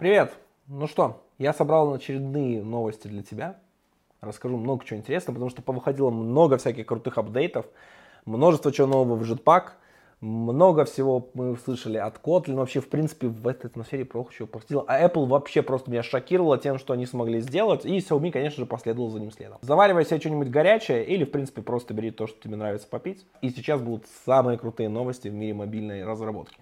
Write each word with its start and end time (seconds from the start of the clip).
Привет! 0.00 0.32
Ну 0.66 0.86
что, 0.86 1.22
я 1.36 1.52
собрал 1.52 1.92
очередные 1.92 2.64
новости 2.64 3.06
для 3.06 3.22
тебя. 3.22 3.58
Расскажу 4.22 4.56
много 4.56 4.82
чего 4.82 4.98
интересного, 4.98 5.34
потому 5.34 5.50
что 5.50 5.60
повыходило 5.60 6.08
много 6.08 6.56
всяких 6.56 6.86
крутых 6.86 7.18
апдейтов, 7.18 7.66
множество 8.24 8.72
чего 8.72 8.86
нового 8.86 9.16
в 9.16 9.30
Jetpack, 9.30 9.72
много 10.22 10.86
всего 10.86 11.28
мы 11.34 11.50
услышали 11.50 11.98
от 11.98 12.16
Kotlin, 12.16 12.54
вообще 12.54 12.80
в 12.80 12.88
принципе 12.88 13.26
в 13.26 13.46
этой 13.46 13.66
атмосфере 13.66 14.06
плохо 14.06 14.32
чего 14.32 14.48
повторило. 14.48 14.86
А 14.88 15.06
Apple 15.06 15.26
вообще 15.26 15.60
просто 15.60 15.90
меня 15.90 16.02
шокировало 16.02 16.56
тем, 16.56 16.78
что 16.78 16.94
они 16.94 17.04
смогли 17.04 17.40
сделать, 17.40 17.84
и 17.84 17.98
Xiaomi, 17.98 18.30
конечно 18.32 18.60
же, 18.60 18.66
последовал 18.66 19.10
за 19.10 19.20
ним 19.20 19.30
следом. 19.30 19.58
Заваривай 19.60 20.06
себе 20.06 20.18
что-нибудь 20.18 20.48
горячее 20.48 21.04
или, 21.04 21.24
в 21.24 21.30
принципе, 21.30 21.60
просто 21.60 21.92
бери 21.92 22.10
то, 22.10 22.26
что 22.26 22.40
тебе 22.40 22.56
нравится 22.56 22.88
попить. 22.88 23.26
И 23.42 23.50
сейчас 23.50 23.82
будут 23.82 24.06
самые 24.24 24.56
крутые 24.56 24.88
новости 24.88 25.28
в 25.28 25.34
мире 25.34 25.52
мобильной 25.52 26.06
разработки. 26.06 26.56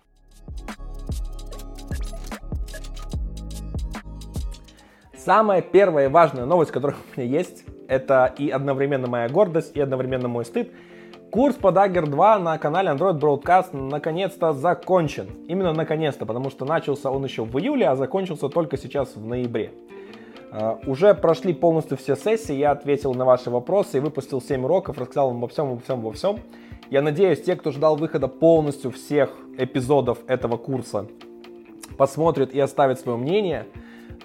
Самая 5.29 5.61
первая 5.61 6.07
и 6.07 6.09
важная 6.09 6.47
новость, 6.47 6.71
которая 6.71 6.97
у 7.17 7.21
меня 7.21 7.31
есть, 7.31 7.65
это 7.87 8.33
и 8.39 8.49
одновременно 8.49 9.09
моя 9.09 9.29
гордость, 9.29 9.77
и 9.77 9.81
одновременно 9.83 10.27
мой 10.27 10.47
стыд. 10.47 10.73
Курс 11.31 11.55
по 11.55 11.69
Dagger 11.69 12.07
2 12.07 12.39
на 12.39 12.57
канале 12.57 12.89
Android 12.89 13.21
Broadcast 13.21 13.77
наконец-то 13.77 14.55
закончен. 14.55 15.29
Именно 15.47 15.75
наконец-то, 15.75 16.25
потому 16.25 16.49
что 16.49 16.65
начался 16.65 17.11
он 17.11 17.25
еще 17.25 17.45
в 17.45 17.59
июле, 17.59 17.89
а 17.89 17.95
закончился 17.95 18.49
только 18.49 18.79
сейчас 18.79 19.17
в 19.17 19.27
ноябре. 19.27 19.73
Uh, 20.51 20.89
уже 20.89 21.13
прошли 21.13 21.53
полностью 21.53 21.99
все 21.99 22.17
сессии, 22.17 22.55
я 22.55 22.71
ответил 22.71 23.13
на 23.13 23.27
ваши 23.27 23.51
вопросы 23.51 23.99
и 23.99 24.01
выпустил 24.01 24.41
7 24.41 24.65
уроков, 24.65 24.97
рассказал 24.97 25.29
вам 25.29 25.37
обо 25.37 25.49
всем, 25.49 25.73
обо 25.73 25.81
всем, 25.83 25.99
обо 25.99 26.13
всем. 26.15 26.39
Я 26.89 27.03
надеюсь, 27.03 27.43
те, 27.43 27.55
кто 27.55 27.71
ждал 27.71 27.97
выхода 27.97 28.29
полностью 28.29 28.93
всех 28.93 29.29
эпизодов 29.59 30.21
этого 30.27 30.57
курса, 30.57 31.07
посмотрят 31.99 32.55
и 32.55 32.61
оставят 32.61 32.99
свое 32.99 33.19
мнение. 33.19 33.67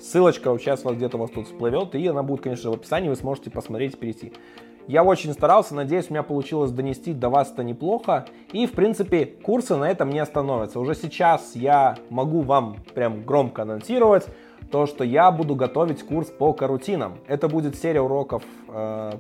Ссылочка 0.03 0.57
сейчас 0.59 0.83
вот 0.83 0.95
где-то 0.95 1.15
у 1.15 1.21
вас 1.21 1.31
тут 1.31 1.47
всплывет, 1.47 1.95
и 1.95 2.05
она 2.07 2.23
будет, 2.23 2.41
конечно, 2.41 2.69
в 2.69 2.73
описании, 2.73 3.07
вы 3.07 3.15
сможете 3.15 3.49
посмотреть 3.49 3.97
перейти. 3.97 4.33
Я 4.85 5.01
очень 5.01 5.31
старался, 5.31 5.75
надеюсь, 5.75 6.09
у 6.09 6.13
меня 6.13 6.23
получилось 6.23 6.71
донести 6.71 7.13
до 7.13 7.29
вас 7.29 7.53
это 7.53 7.63
неплохо. 7.63 8.25
И, 8.51 8.67
в 8.67 8.73
принципе, 8.73 9.25
курсы 9.25 9.77
на 9.77 9.89
этом 9.89 10.09
не 10.09 10.19
остановятся. 10.19 10.81
Уже 10.81 10.93
сейчас 10.93 11.55
я 11.55 11.95
могу 12.09 12.41
вам 12.41 12.79
прям 12.93 13.23
громко 13.23 13.61
анонсировать 13.61 14.27
то, 14.69 14.87
что 14.87 15.05
я 15.05 15.31
буду 15.31 15.55
готовить 15.55 16.03
курс 16.03 16.29
по 16.29 16.51
карутинам. 16.51 17.19
Это 17.27 17.47
будет 17.47 17.77
серия 17.77 18.01
уроков 18.01 18.43
э, 18.67 19.11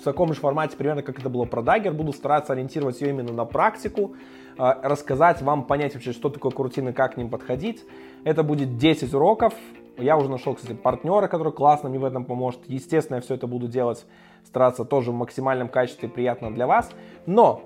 в 0.00 0.04
таком 0.04 0.34
же 0.34 0.40
формате, 0.40 0.76
примерно 0.76 1.00
как 1.00 1.18
это 1.18 1.30
было 1.30 1.46
про 1.46 1.62
Dagger. 1.62 1.92
Буду 1.92 2.12
стараться 2.12 2.52
ориентировать 2.52 3.00
ее 3.00 3.08
именно 3.08 3.32
на 3.32 3.46
практику, 3.46 4.16
э, 4.58 4.72
рассказать 4.82 5.40
вам, 5.40 5.64
понять 5.64 5.94
вообще, 5.94 6.12
что 6.12 6.28
такое 6.28 6.52
карутины, 6.52 6.92
как 6.92 7.14
к 7.14 7.16
ним 7.16 7.30
подходить. 7.30 7.82
Это 8.24 8.42
будет 8.42 8.76
10 8.76 9.14
уроков, 9.14 9.54
я 9.96 10.16
уже 10.16 10.28
нашел, 10.28 10.54
кстати, 10.54 10.74
партнера, 10.74 11.28
который 11.28 11.52
классно 11.52 11.88
мне 11.88 11.98
в 11.98 12.04
этом 12.04 12.24
поможет. 12.24 12.60
Естественно, 12.66 13.16
я 13.16 13.22
все 13.22 13.34
это 13.34 13.46
буду 13.46 13.68
делать, 13.68 14.04
стараться 14.44 14.84
тоже 14.84 15.10
в 15.10 15.14
максимальном 15.14 15.68
качестве 15.68 16.08
приятно 16.08 16.52
для 16.52 16.66
вас. 16.66 16.90
Но 17.26 17.62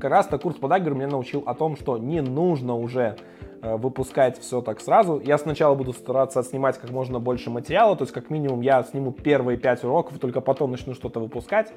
как 0.00 0.10
раз-то 0.10 0.38
курс 0.38 0.56
по 0.56 0.66
Dagger 0.66 0.94
меня 0.94 1.08
научил 1.08 1.42
о 1.44 1.54
том, 1.54 1.76
что 1.76 1.98
не 1.98 2.22
нужно 2.22 2.74
уже 2.74 3.16
э, 3.60 3.76
выпускать 3.76 4.38
все 4.38 4.62
так 4.62 4.80
сразу. 4.80 5.20
Я 5.22 5.36
сначала 5.36 5.74
буду 5.74 5.92
стараться 5.92 6.42
снимать 6.42 6.78
как 6.78 6.90
можно 6.90 7.20
больше 7.20 7.50
материала, 7.50 7.94
то 7.96 8.04
есть 8.04 8.14
как 8.14 8.30
минимум 8.30 8.62
я 8.62 8.82
сниму 8.82 9.12
первые 9.12 9.58
5 9.58 9.84
уроков, 9.84 10.18
только 10.18 10.40
потом 10.40 10.70
начну 10.70 10.94
что-то 10.94 11.20
выпускать. 11.20 11.72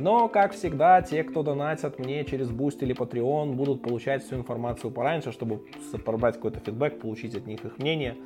Но, 0.00 0.28
как 0.28 0.52
всегда, 0.52 1.00
те, 1.02 1.22
кто 1.22 1.44
донатят 1.44 2.00
мне 2.00 2.24
через 2.24 2.50
Boost 2.50 2.78
или 2.80 2.96
Patreon, 2.96 3.52
будут 3.52 3.82
получать 3.82 4.24
всю 4.24 4.34
информацию 4.34 4.90
пораньше, 4.90 5.30
чтобы 5.30 5.62
собрать 5.92 6.34
какой-то 6.34 6.58
фидбэк, 6.58 6.98
получить 6.98 7.36
от 7.36 7.46
них 7.46 7.64
их 7.64 7.78
мнение. 7.78 8.16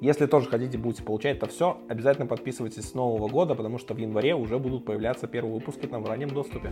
Если 0.00 0.26
тоже 0.26 0.48
хотите, 0.48 0.78
будете 0.78 1.02
получать 1.02 1.38
это 1.38 1.46
все, 1.46 1.78
обязательно 1.88 2.26
подписывайтесь 2.26 2.88
с 2.88 2.94
Нового 2.94 3.26
года, 3.26 3.56
потому 3.56 3.78
что 3.78 3.94
в 3.94 3.98
январе 3.98 4.34
уже 4.34 4.58
будут 4.58 4.84
появляться 4.84 5.26
первые 5.26 5.54
выпуски 5.54 5.86
там 5.86 6.04
в 6.04 6.08
раннем 6.08 6.30
доступе. 6.30 6.70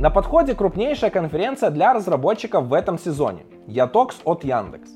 На 0.00 0.10
подходе 0.10 0.54
крупнейшая 0.54 1.10
конференция 1.10 1.70
для 1.70 1.94
разработчиков 1.94 2.66
в 2.66 2.74
этом 2.74 2.98
сезоне– 2.98 3.46
Ятокс 3.68 4.20
от 4.24 4.42
Яндекс. 4.42 4.90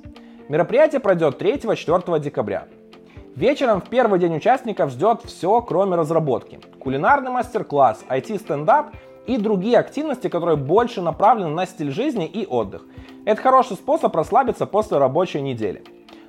Мероприятие 0.49 1.01
пройдет 1.01 1.41
3-4 1.41 2.19
декабря. 2.19 2.67
Вечером 3.37 3.81
в 3.81 3.89
первый 3.89 4.19
день 4.19 4.37
участников 4.37 4.91
ждет 4.91 5.23
все, 5.25 5.61
кроме 5.63 5.95
разработки. 5.95 6.59
Кулинарный 6.81 7.31
мастер-класс, 7.31 8.05
IT-стендап 8.09 8.95
и 9.27 9.39
другие 9.39 9.79
активности, 9.79 10.29
которые 10.29 10.57
больше 10.57 11.01
направлены 11.01 11.51
на 11.51 11.65
стиль 11.67 11.93
жизни 11.93 12.27
и 12.27 12.45
отдых. 12.45 12.85
Это 13.25 13.41
хороший 13.41 13.77
способ 13.77 14.15
расслабиться 14.17 14.67
после 14.67 14.99
рабочей 14.99 15.41
недели. 15.41 15.85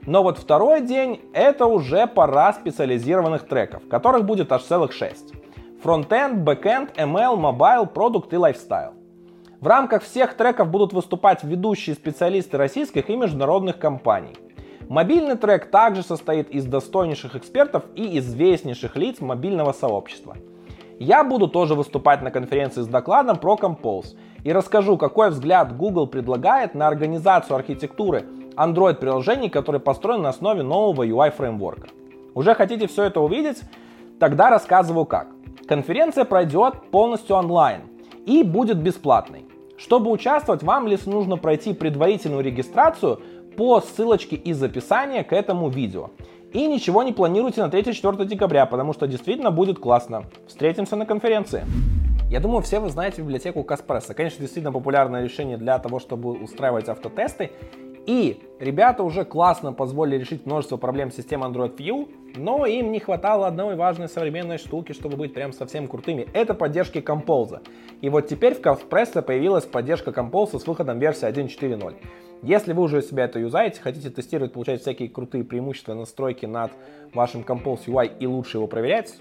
Но 0.05 0.21
вот 0.21 0.37
второй 0.37 0.81
день 0.81 1.21
это 1.33 1.65
уже 1.65 2.07
пора 2.07 2.51
специализированных 2.53 3.47
треков, 3.47 3.87
которых 3.87 4.25
будет 4.25 4.51
аж 4.51 4.63
целых 4.63 4.91
6. 4.91 5.33
Фронтенд, 5.81 6.39
бэкенд, 6.39 6.97
ML, 6.97 7.35
mobile, 7.37 7.85
продукт 7.85 8.33
и 8.33 8.37
lifestyle. 8.37 8.93
В 9.61 9.67
рамках 9.67 10.03
всех 10.03 10.35
треков 10.35 10.69
будут 10.69 10.91
выступать 10.91 11.43
ведущие 11.43 11.95
специалисты 11.95 12.57
российских 12.57 13.09
и 13.09 13.15
международных 13.15 13.79
компаний. 13.79 14.35
Мобильный 14.89 15.37
трек 15.37 15.71
также 15.71 16.03
состоит 16.03 16.49
из 16.49 16.65
достойнейших 16.65 17.37
экспертов 17.37 17.83
и 17.95 18.17
известнейших 18.19 18.97
лиц 18.97 19.21
мобильного 19.21 19.71
сообщества. 19.71 20.35
Я 20.99 21.23
буду 21.23 21.47
тоже 21.47 21.75
выступать 21.75 22.21
на 22.21 22.29
конференции 22.29 22.81
с 22.81 22.87
докладом 22.87 23.37
про 23.37 23.55
Compose 23.55 24.17
и 24.43 24.51
расскажу, 24.51 24.97
какой 24.97 25.29
взгляд 25.29 25.75
Google 25.75 26.07
предлагает 26.07 26.75
на 26.75 26.87
организацию 26.87 27.55
архитектуры 27.55 28.25
Android-приложений, 28.55 29.49
который 29.49 29.79
построен 29.79 30.21
на 30.21 30.29
основе 30.29 30.63
нового 30.63 31.03
UI-фреймворка. 31.07 31.87
Уже 32.35 32.53
хотите 32.55 32.87
все 32.87 33.03
это 33.03 33.21
увидеть? 33.21 33.61
Тогда 34.19 34.49
рассказываю 34.49 35.05
как. 35.05 35.27
Конференция 35.67 36.25
пройдет 36.25 36.73
полностью 36.91 37.35
онлайн 37.35 37.81
и 38.25 38.43
будет 38.43 38.77
бесплатной. 38.77 39.45
Чтобы 39.77 40.11
участвовать, 40.11 40.63
вам 40.63 40.87
лишь 40.87 41.05
нужно 41.05 41.37
пройти 41.37 41.73
предварительную 41.73 42.43
регистрацию 42.43 43.19
по 43.57 43.81
ссылочке 43.81 44.35
из 44.35 44.61
описания 44.61 45.23
к 45.23 45.33
этому 45.33 45.69
видео. 45.69 46.09
И 46.51 46.67
ничего 46.67 47.01
не 47.03 47.13
планируйте 47.13 47.63
на 47.65 47.69
3-4 47.69 48.25
декабря, 48.25 48.65
потому 48.65 48.93
что 48.93 49.07
действительно 49.07 49.51
будет 49.51 49.79
классно. 49.79 50.25
Встретимся 50.47 50.95
на 50.95 51.05
конференции. 51.05 51.65
Я 52.33 52.39
думаю, 52.39 52.63
все 52.63 52.79
вы 52.79 52.89
знаете 52.89 53.21
библиотеку 53.21 53.63
Каспресса. 53.63 54.15
Конечно, 54.15 54.39
действительно 54.39 54.71
популярное 54.71 55.23
решение 55.23 55.55
для 55.55 55.77
того, 55.77 55.99
чтобы 55.99 56.31
устраивать 56.31 56.89
автотесты. 56.89 57.51
И 58.07 58.41
ребята 58.59 59.03
уже 59.03 59.23
классно 59.23 59.71
позволили 59.71 60.17
решить 60.17 60.47
множество 60.47 60.77
проблем 60.77 61.11
системы 61.11 61.45
Android 61.45 61.77
View, 61.77 62.09
но 62.35 62.65
им 62.65 62.91
не 62.91 62.99
хватало 62.99 63.45
одной 63.45 63.75
важной 63.75 64.09
современной 64.09 64.57
штуки, 64.57 64.93
чтобы 64.93 65.15
быть 65.15 65.35
прям 65.35 65.53
совсем 65.53 65.87
крутыми. 65.87 66.27
Это 66.33 66.55
поддержки 66.55 66.97
Compose. 66.97 67.61
И 68.01 68.09
вот 68.09 68.21
теперь 68.27 68.55
в 68.55 68.61
Каспрессе 68.61 69.21
появилась 69.21 69.65
поддержка 69.65 70.09
Compose 70.09 70.57
с 70.57 70.65
выходом 70.65 70.97
версии 70.97 71.27
1.4.0. 71.27 71.97
Если 72.41 72.73
вы 72.73 72.81
уже 72.81 73.03
себя 73.03 73.25
это 73.25 73.37
юзаете, 73.37 73.79
хотите 73.79 74.09
тестировать, 74.09 74.53
получать 74.53 74.81
всякие 74.81 75.07
крутые 75.07 75.43
преимущества 75.43 75.93
настройки 75.93 76.47
над 76.47 76.71
вашим 77.13 77.41
Compose 77.41 77.85
UI 77.85 78.17
и 78.17 78.25
лучше 78.25 78.57
его 78.57 78.65
проверять, 78.65 79.19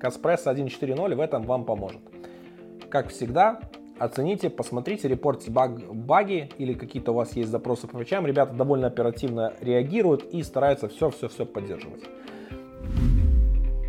Каспресс 0.00 0.46
1.4.0 0.46 1.14
в 1.14 1.20
этом 1.20 1.42
вам 1.42 1.66
поможет. 1.66 2.00
Как 2.90 3.08
всегда, 3.10 3.60
оцените, 3.98 4.48
посмотрите, 4.48 5.08
репортите 5.08 5.50
баг, 5.50 5.78
баги 5.92 6.50
или 6.56 6.72
какие-то 6.72 7.12
у 7.12 7.14
вас 7.16 7.36
есть 7.36 7.50
запросы 7.50 7.86
по 7.86 7.98
вещам. 7.98 8.26
Ребята 8.26 8.54
довольно 8.54 8.86
оперативно 8.86 9.52
реагируют 9.60 10.24
и 10.32 10.42
стараются 10.42 10.88
все-все-все 10.88 11.44
поддерживать. 11.44 12.04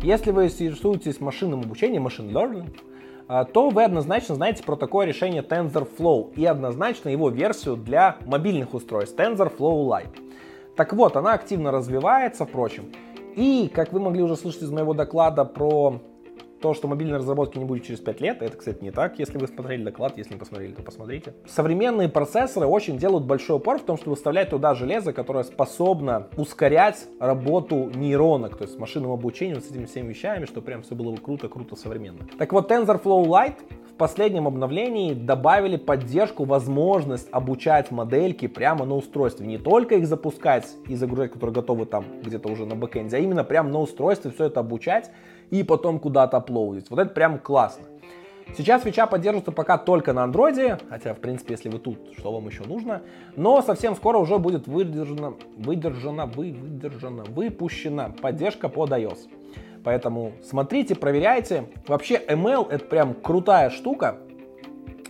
Если 0.02 0.32
вы 0.32 0.46
интересуетесь 0.46 1.20
машинным 1.20 1.60
обучением, 1.60 2.06
machine 2.06 2.30
learning, 2.30 2.76
а, 3.28 3.44
то 3.44 3.70
вы 3.70 3.84
однозначно 3.84 4.34
знаете 4.34 4.62
про 4.64 4.76
такое 4.76 5.06
решение 5.06 5.42
TensorFlow 5.42 6.34
и 6.34 6.44
однозначно 6.44 7.08
его 7.08 7.30
версию 7.30 7.76
для 7.76 8.16
мобильных 8.26 8.74
устройств 8.74 9.18
TensorFlow 9.18 9.86
Lite. 9.86 10.18
Так 10.76 10.92
вот, 10.92 11.16
она 11.16 11.32
активно 11.34 11.70
развивается, 11.70 12.44
впрочем. 12.44 12.86
И, 13.36 13.70
как 13.72 13.92
вы 13.92 14.00
могли 14.00 14.22
уже 14.22 14.36
слышать 14.36 14.62
из 14.62 14.70
моего 14.70 14.94
доклада 14.94 15.44
про 15.44 16.00
то, 16.60 16.74
что 16.74 16.88
мобильной 16.88 17.18
разработки 17.18 17.58
не 17.58 17.64
будет 17.64 17.84
через 17.84 18.00
5 18.00 18.20
лет, 18.20 18.42
это, 18.42 18.56
кстати, 18.56 18.82
не 18.82 18.90
так. 18.90 19.18
Если 19.18 19.38
вы 19.38 19.46
смотрели 19.46 19.82
доклад, 19.82 20.16
если 20.18 20.34
не 20.34 20.38
посмотрели, 20.38 20.72
то 20.72 20.82
посмотрите. 20.82 21.34
Современные 21.46 22.08
процессоры 22.08 22.66
очень 22.66 22.98
делают 22.98 23.24
большой 23.24 23.56
упор 23.56 23.78
в 23.78 23.82
том, 23.82 23.96
что 23.96 24.10
выставлять 24.10 24.50
туда 24.50 24.74
железо, 24.74 25.12
которое 25.12 25.44
способно 25.44 26.28
ускорять 26.36 27.06
работу 27.18 27.90
нейронок, 27.94 28.56
то 28.56 28.64
есть 28.64 28.78
машинным 28.78 29.12
обучением, 29.12 29.60
с 29.60 29.70
этими 29.70 29.86
всеми 29.86 30.08
вещами, 30.08 30.44
что 30.44 30.60
прям 30.60 30.82
все 30.82 30.94
было 30.94 31.12
бы 31.12 31.18
круто, 31.18 31.48
круто, 31.48 31.76
современно. 31.76 32.26
Так 32.38 32.52
вот, 32.52 32.70
TensorFlow 32.70 33.24
Lite 33.26 33.56
в 33.90 33.94
последнем 33.94 34.46
обновлении 34.46 35.12
добавили 35.12 35.76
поддержку, 35.76 36.44
возможность 36.44 37.28
обучать 37.32 37.90
модельки 37.90 38.48
прямо 38.48 38.84
на 38.84 38.96
устройстве. 38.96 39.46
Не 39.46 39.58
только 39.58 39.96
их 39.96 40.06
запускать 40.06 40.66
и 40.88 40.94
загружать, 40.94 41.32
которые 41.32 41.54
готовы 41.54 41.86
там 41.86 42.04
где-то 42.22 42.50
уже 42.50 42.66
на 42.66 42.74
бэкэнде, 42.74 43.16
а 43.16 43.20
именно 43.20 43.44
прямо 43.44 43.68
на 43.70 43.80
устройстве 43.80 44.30
все 44.30 44.44
это 44.44 44.60
обучать 44.60 45.10
и 45.50 45.62
потом 45.62 45.98
куда-то 45.98 46.38
аплодить. 46.38 46.90
Вот 46.90 46.98
это 46.98 47.12
прям 47.12 47.38
классно. 47.38 47.84
Сейчас 48.56 48.82
фича 48.82 49.06
поддерживается 49.06 49.52
пока 49.52 49.78
только 49.78 50.12
на 50.12 50.24
андроиде, 50.24 50.78
хотя, 50.88 51.14
в 51.14 51.18
принципе, 51.18 51.54
если 51.54 51.68
вы 51.68 51.78
тут, 51.78 51.98
что 52.18 52.32
вам 52.32 52.48
еще 52.48 52.64
нужно. 52.64 53.02
Но 53.36 53.62
совсем 53.62 53.94
скоро 53.94 54.18
уже 54.18 54.38
будет 54.38 54.66
выдержана, 54.66 55.34
выдержана, 55.56 56.26
вы, 56.26 56.52
выдержана, 56.52 57.22
выпущена 57.24 58.12
поддержка 58.20 58.68
под 58.68 58.90
iOS. 58.90 59.28
Поэтому 59.84 60.32
смотрите, 60.42 60.94
проверяйте. 60.94 61.66
Вообще 61.86 62.16
ML 62.16 62.68
это 62.70 62.84
прям 62.84 63.14
крутая 63.14 63.70
штука. 63.70 64.18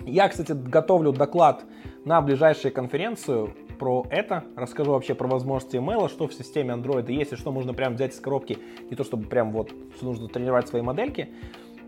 Я, 0.05 0.29
кстати, 0.29 0.53
готовлю 0.53 1.13
доклад 1.13 1.65
на 2.05 2.21
ближайшую 2.21 2.73
конференцию 2.73 3.55
про 3.81 4.07
это. 4.11 4.45
Расскажу 4.57 4.93
вообще 4.93 5.15
про 5.15 5.27
возможности 5.27 5.77
ML, 5.77 6.11
что 6.11 6.29
в 6.29 6.35
системе 6.35 6.75
Android 6.75 7.11
есть 7.11 7.33
и 7.33 7.37
что 7.37 7.51
можно 7.51 7.73
прям 7.73 7.95
взять 7.95 8.13
из 8.13 8.21
коробки. 8.21 8.59
Не 8.91 8.95
то 8.95 9.05
чтобы 9.05 9.27
прям 9.27 9.53
вот 9.53 9.73
нужно 10.03 10.29
тренировать 10.29 10.69
свои 10.69 10.83
модельки. 10.83 11.31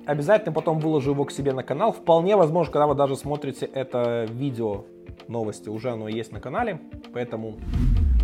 Обязательно 0.07 0.53
потом 0.53 0.79
выложу 0.79 1.11
его 1.11 1.27
к 1.27 1.31
себе 1.31 1.53
на 1.53 1.63
канал. 1.63 1.93
Вполне 1.93 2.35
возможно, 2.35 2.73
когда 2.73 2.87
вы 2.87 2.95
даже 2.95 3.15
смотрите 3.15 3.67
это 3.67 4.25
видео 4.25 4.87
новости, 5.29 5.69
уже 5.69 5.91
оно 5.91 6.09
есть 6.09 6.33
на 6.33 6.41
канале. 6.41 6.81
Поэтому 7.13 7.57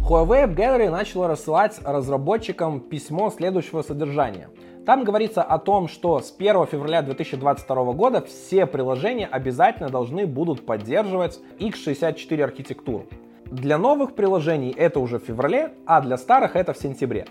Huawei 0.08 0.46
App 0.46 0.56
Gallery 0.56 0.88
начала 0.88 1.28
рассылать 1.28 1.78
разработчикам 1.84 2.80
письмо 2.80 3.30
следующего 3.30 3.82
содержания. 3.82 4.48
Там 4.86 5.04
говорится 5.04 5.42
о 5.42 5.58
том, 5.58 5.88
что 5.88 6.20
с 6.20 6.34
1 6.34 6.66
февраля 6.68 7.02
2022 7.02 7.92
года 7.92 8.22
все 8.22 8.64
приложения 8.64 9.26
обязательно 9.26 9.90
должны 9.90 10.26
будут 10.26 10.64
поддерживать 10.64 11.38
x64 11.58 12.42
архитектуру. 12.42 13.04
Для 13.50 13.78
новых 13.78 14.14
приложений 14.14 14.74
это 14.76 15.00
уже 15.00 15.18
в 15.18 15.24
феврале, 15.24 15.72
а 15.86 16.02
для 16.02 16.18
старых 16.18 16.54
это 16.54 16.74
в 16.74 16.78
сентябре. 16.78 17.24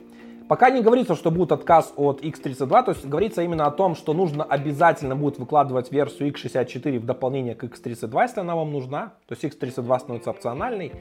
Пока 0.47 0.71
не 0.71 0.81
говорится, 0.81 1.15
что 1.15 1.29
будет 1.29 1.51
отказ 1.51 1.93
от 1.95 2.21
X32, 2.21 2.85
то 2.85 2.91
есть 2.91 3.05
говорится 3.05 3.43
именно 3.43 3.67
о 3.67 3.71
том, 3.71 3.95
что 3.95 4.13
нужно 4.13 4.43
обязательно 4.43 5.15
будет 5.15 5.37
выкладывать 5.37 5.91
версию 5.91 6.33
X64 6.33 6.99
в 6.99 7.05
дополнение 7.05 7.53
к 7.53 7.63
X32, 7.63 8.21
если 8.23 8.39
она 8.39 8.55
вам 8.55 8.71
нужна. 8.71 9.13
То 9.27 9.35
есть 9.35 9.43
X32 9.43 9.99
становится 9.99 10.31
опциональной. 10.31 10.91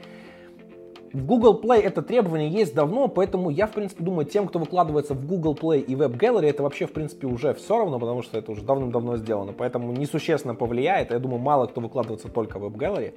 В 1.12 1.24
Google 1.24 1.60
Play 1.62 1.80
это 1.80 2.02
требование 2.02 2.48
есть 2.48 2.74
давно, 2.74 3.08
поэтому 3.08 3.50
я, 3.50 3.66
в 3.66 3.72
принципе, 3.72 4.02
думаю, 4.02 4.26
тем, 4.26 4.48
кто 4.48 4.58
выкладывается 4.58 5.14
в 5.14 5.26
Google 5.26 5.54
Play 5.54 5.80
и 5.80 5.94
Web 5.94 6.18
Gallery, 6.18 6.48
это 6.48 6.62
вообще, 6.62 6.86
в 6.86 6.92
принципе, 6.92 7.26
уже 7.26 7.54
все 7.54 7.78
равно, 7.78 7.98
потому 7.98 8.22
что 8.22 8.38
это 8.38 8.52
уже 8.52 8.62
давным-давно 8.62 9.16
сделано, 9.16 9.52
поэтому 9.52 9.92
несущественно 9.92 10.54
повлияет. 10.54 11.10
Я 11.10 11.18
думаю, 11.18 11.40
мало 11.40 11.66
кто 11.66 11.80
выкладывается 11.80 12.28
только 12.28 12.58
в 12.58 12.64
Web 12.64 12.76
Gallery. 12.76 13.14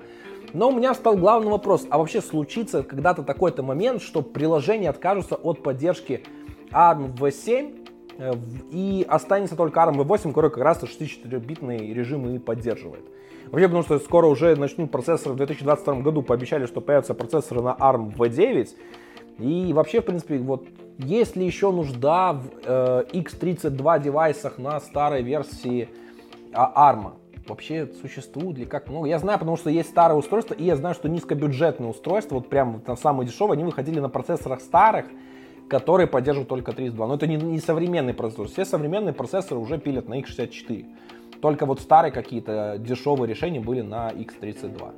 Но 0.53 0.69
у 0.69 0.71
меня 0.71 0.93
стал 0.93 1.15
главный 1.15 1.51
вопрос, 1.51 1.85
а 1.89 1.97
вообще 1.97 2.21
случится 2.21 2.83
когда-то 2.83 3.23
такой-то 3.23 3.63
момент, 3.63 4.01
что 4.01 4.21
приложение 4.21 4.89
откажутся 4.89 5.35
от 5.35 5.61
поддержки 5.61 6.23
ARM 6.71 7.15
V7 7.15 7.78
э, 7.78 7.78
и 8.71 9.05
останется 9.07 9.55
только 9.55 9.79
ARM 9.79 9.95
V8, 9.95 10.29
который 10.29 10.49
как 10.49 10.63
раз 10.63 10.83
64-битный 10.83 11.93
режим 11.93 12.27
и 12.29 12.39
поддерживает. 12.39 13.05
Вообще, 13.51 13.67
потому 13.67 13.83
что 13.83 13.99
скоро 13.99 14.27
уже 14.27 14.55
начнут 14.55 14.91
процессоры 14.91 15.33
в 15.33 15.37
2022 15.37 16.01
году, 16.01 16.21
пообещали, 16.21 16.65
что 16.65 16.81
появятся 16.81 17.13
процессоры 17.13 17.61
на 17.61 17.75
ARM 17.79 18.15
V9. 18.15 18.69
И 19.39 19.73
вообще, 19.73 20.01
в 20.01 20.05
принципе, 20.05 20.37
вот 20.37 20.67
есть 20.97 21.35
ли 21.35 21.45
еще 21.45 21.71
нужда 21.71 22.33
в 22.33 22.45
э, 22.63 23.05
X32 23.13 24.03
девайсах 24.03 24.57
на 24.57 24.79
старой 24.81 25.23
версии 25.23 25.87
а, 26.53 26.93
ARM? 26.93 27.13
Вообще 27.47 27.89
существует 28.01 28.57
ли 28.59 28.65
как 28.65 28.89
много? 28.89 29.07
Я 29.07 29.17
знаю, 29.17 29.39
потому 29.39 29.57
что 29.57 29.69
есть 29.69 29.89
старые 29.89 30.17
устройства, 30.17 30.53
и 30.53 30.65
я 30.65 30.75
знаю, 30.75 30.93
что 30.93 31.09
низкобюджетные 31.09 31.89
устройства, 31.89 32.35
вот 32.35 32.49
прям 32.49 32.81
там 32.81 32.97
самые 32.97 33.27
дешевые, 33.27 33.53
они 33.53 33.63
выходили 33.63 33.99
на 33.99 34.09
процессорах 34.09 34.61
старых, 34.61 35.05
которые 35.69 36.07
поддерживают 36.07 36.49
только 36.49 36.73
32. 36.73 37.07
Но 37.07 37.15
это 37.15 37.27
не, 37.27 37.35
не 37.35 37.59
современный 37.59 38.13
процессор. 38.13 38.47
Все 38.47 38.65
современные 38.65 39.13
процессоры 39.13 39.59
уже 39.59 39.77
пилят 39.77 40.07
на 40.09 40.19
x64. 40.19 40.85
Только 41.41 41.65
вот 41.65 41.79
старые 41.79 42.11
какие-то 42.11 42.75
дешевые 42.79 43.29
решения 43.29 43.59
были 43.59 43.81
на 43.81 44.11
X32. 44.11 44.93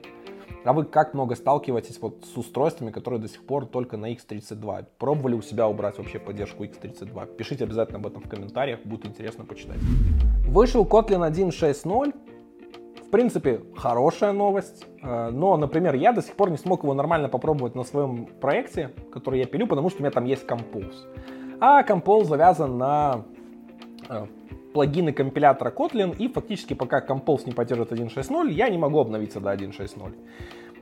А 0.63 0.73
вы 0.73 0.85
как 0.85 1.13
много 1.13 1.35
сталкиваетесь 1.35 1.99
вот 2.01 2.23
с 2.23 2.37
устройствами, 2.37 2.91
которые 2.91 3.19
до 3.19 3.27
сих 3.27 3.43
пор 3.45 3.65
только 3.65 3.97
на 3.97 4.11
X32? 4.13 4.85
Пробовали 4.97 5.35
у 5.35 5.41
себя 5.41 5.67
убрать 5.67 5.97
вообще 5.97 6.19
поддержку 6.19 6.63
X32? 6.63 7.35
Пишите 7.35 7.63
обязательно 7.63 7.99
об 7.99 8.07
этом 8.07 8.21
в 8.21 8.29
комментариях, 8.29 8.79
будет 8.83 9.05
интересно 9.05 9.45
почитать. 9.45 9.79
Вышел 10.47 10.85
Kotlin 10.85 11.29
1.6.0. 11.31 12.13
Принципе, 13.11 13.61
хорошая 13.75 14.31
новость. 14.31 14.85
Э, 15.03 15.29
но, 15.31 15.57
например, 15.57 15.95
я 15.95 16.13
до 16.13 16.21
сих 16.21 16.33
пор 16.35 16.49
не 16.49 16.57
смог 16.57 16.83
его 16.83 16.93
нормально 16.93 17.27
попробовать 17.27 17.75
на 17.75 17.83
своем 17.83 18.27
проекте, 18.39 18.91
который 19.11 19.39
я 19.39 19.45
пилю, 19.45 19.67
потому 19.67 19.89
что 19.89 19.99
у 19.99 20.01
меня 20.03 20.11
там 20.11 20.25
есть 20.25 20.45
Compose. 20.45 20.95
А 21.59 21.83
Compose 21.83 22.23
завязан 22.25 22.77
на 22.77 23.25
э, 24.09 24.25
плагины 24.73 25.11
компилятора 25.11 25.71
Kotlin, 25.71 26.15
и 26.17 26.27
фактически 26.29 26.73
пока 26.73 27.05
Compose 27.05 27.43
не 27.45 27.51
поддерживает 27.51 27.91
1.6.0, 27.91 28.49
я 28.51 28.69
не 28.69 28.77
могу 28.77 28.99
обновиться 28.99 29.41
до 29.41 29.51
1.6.0. 29.51 30.13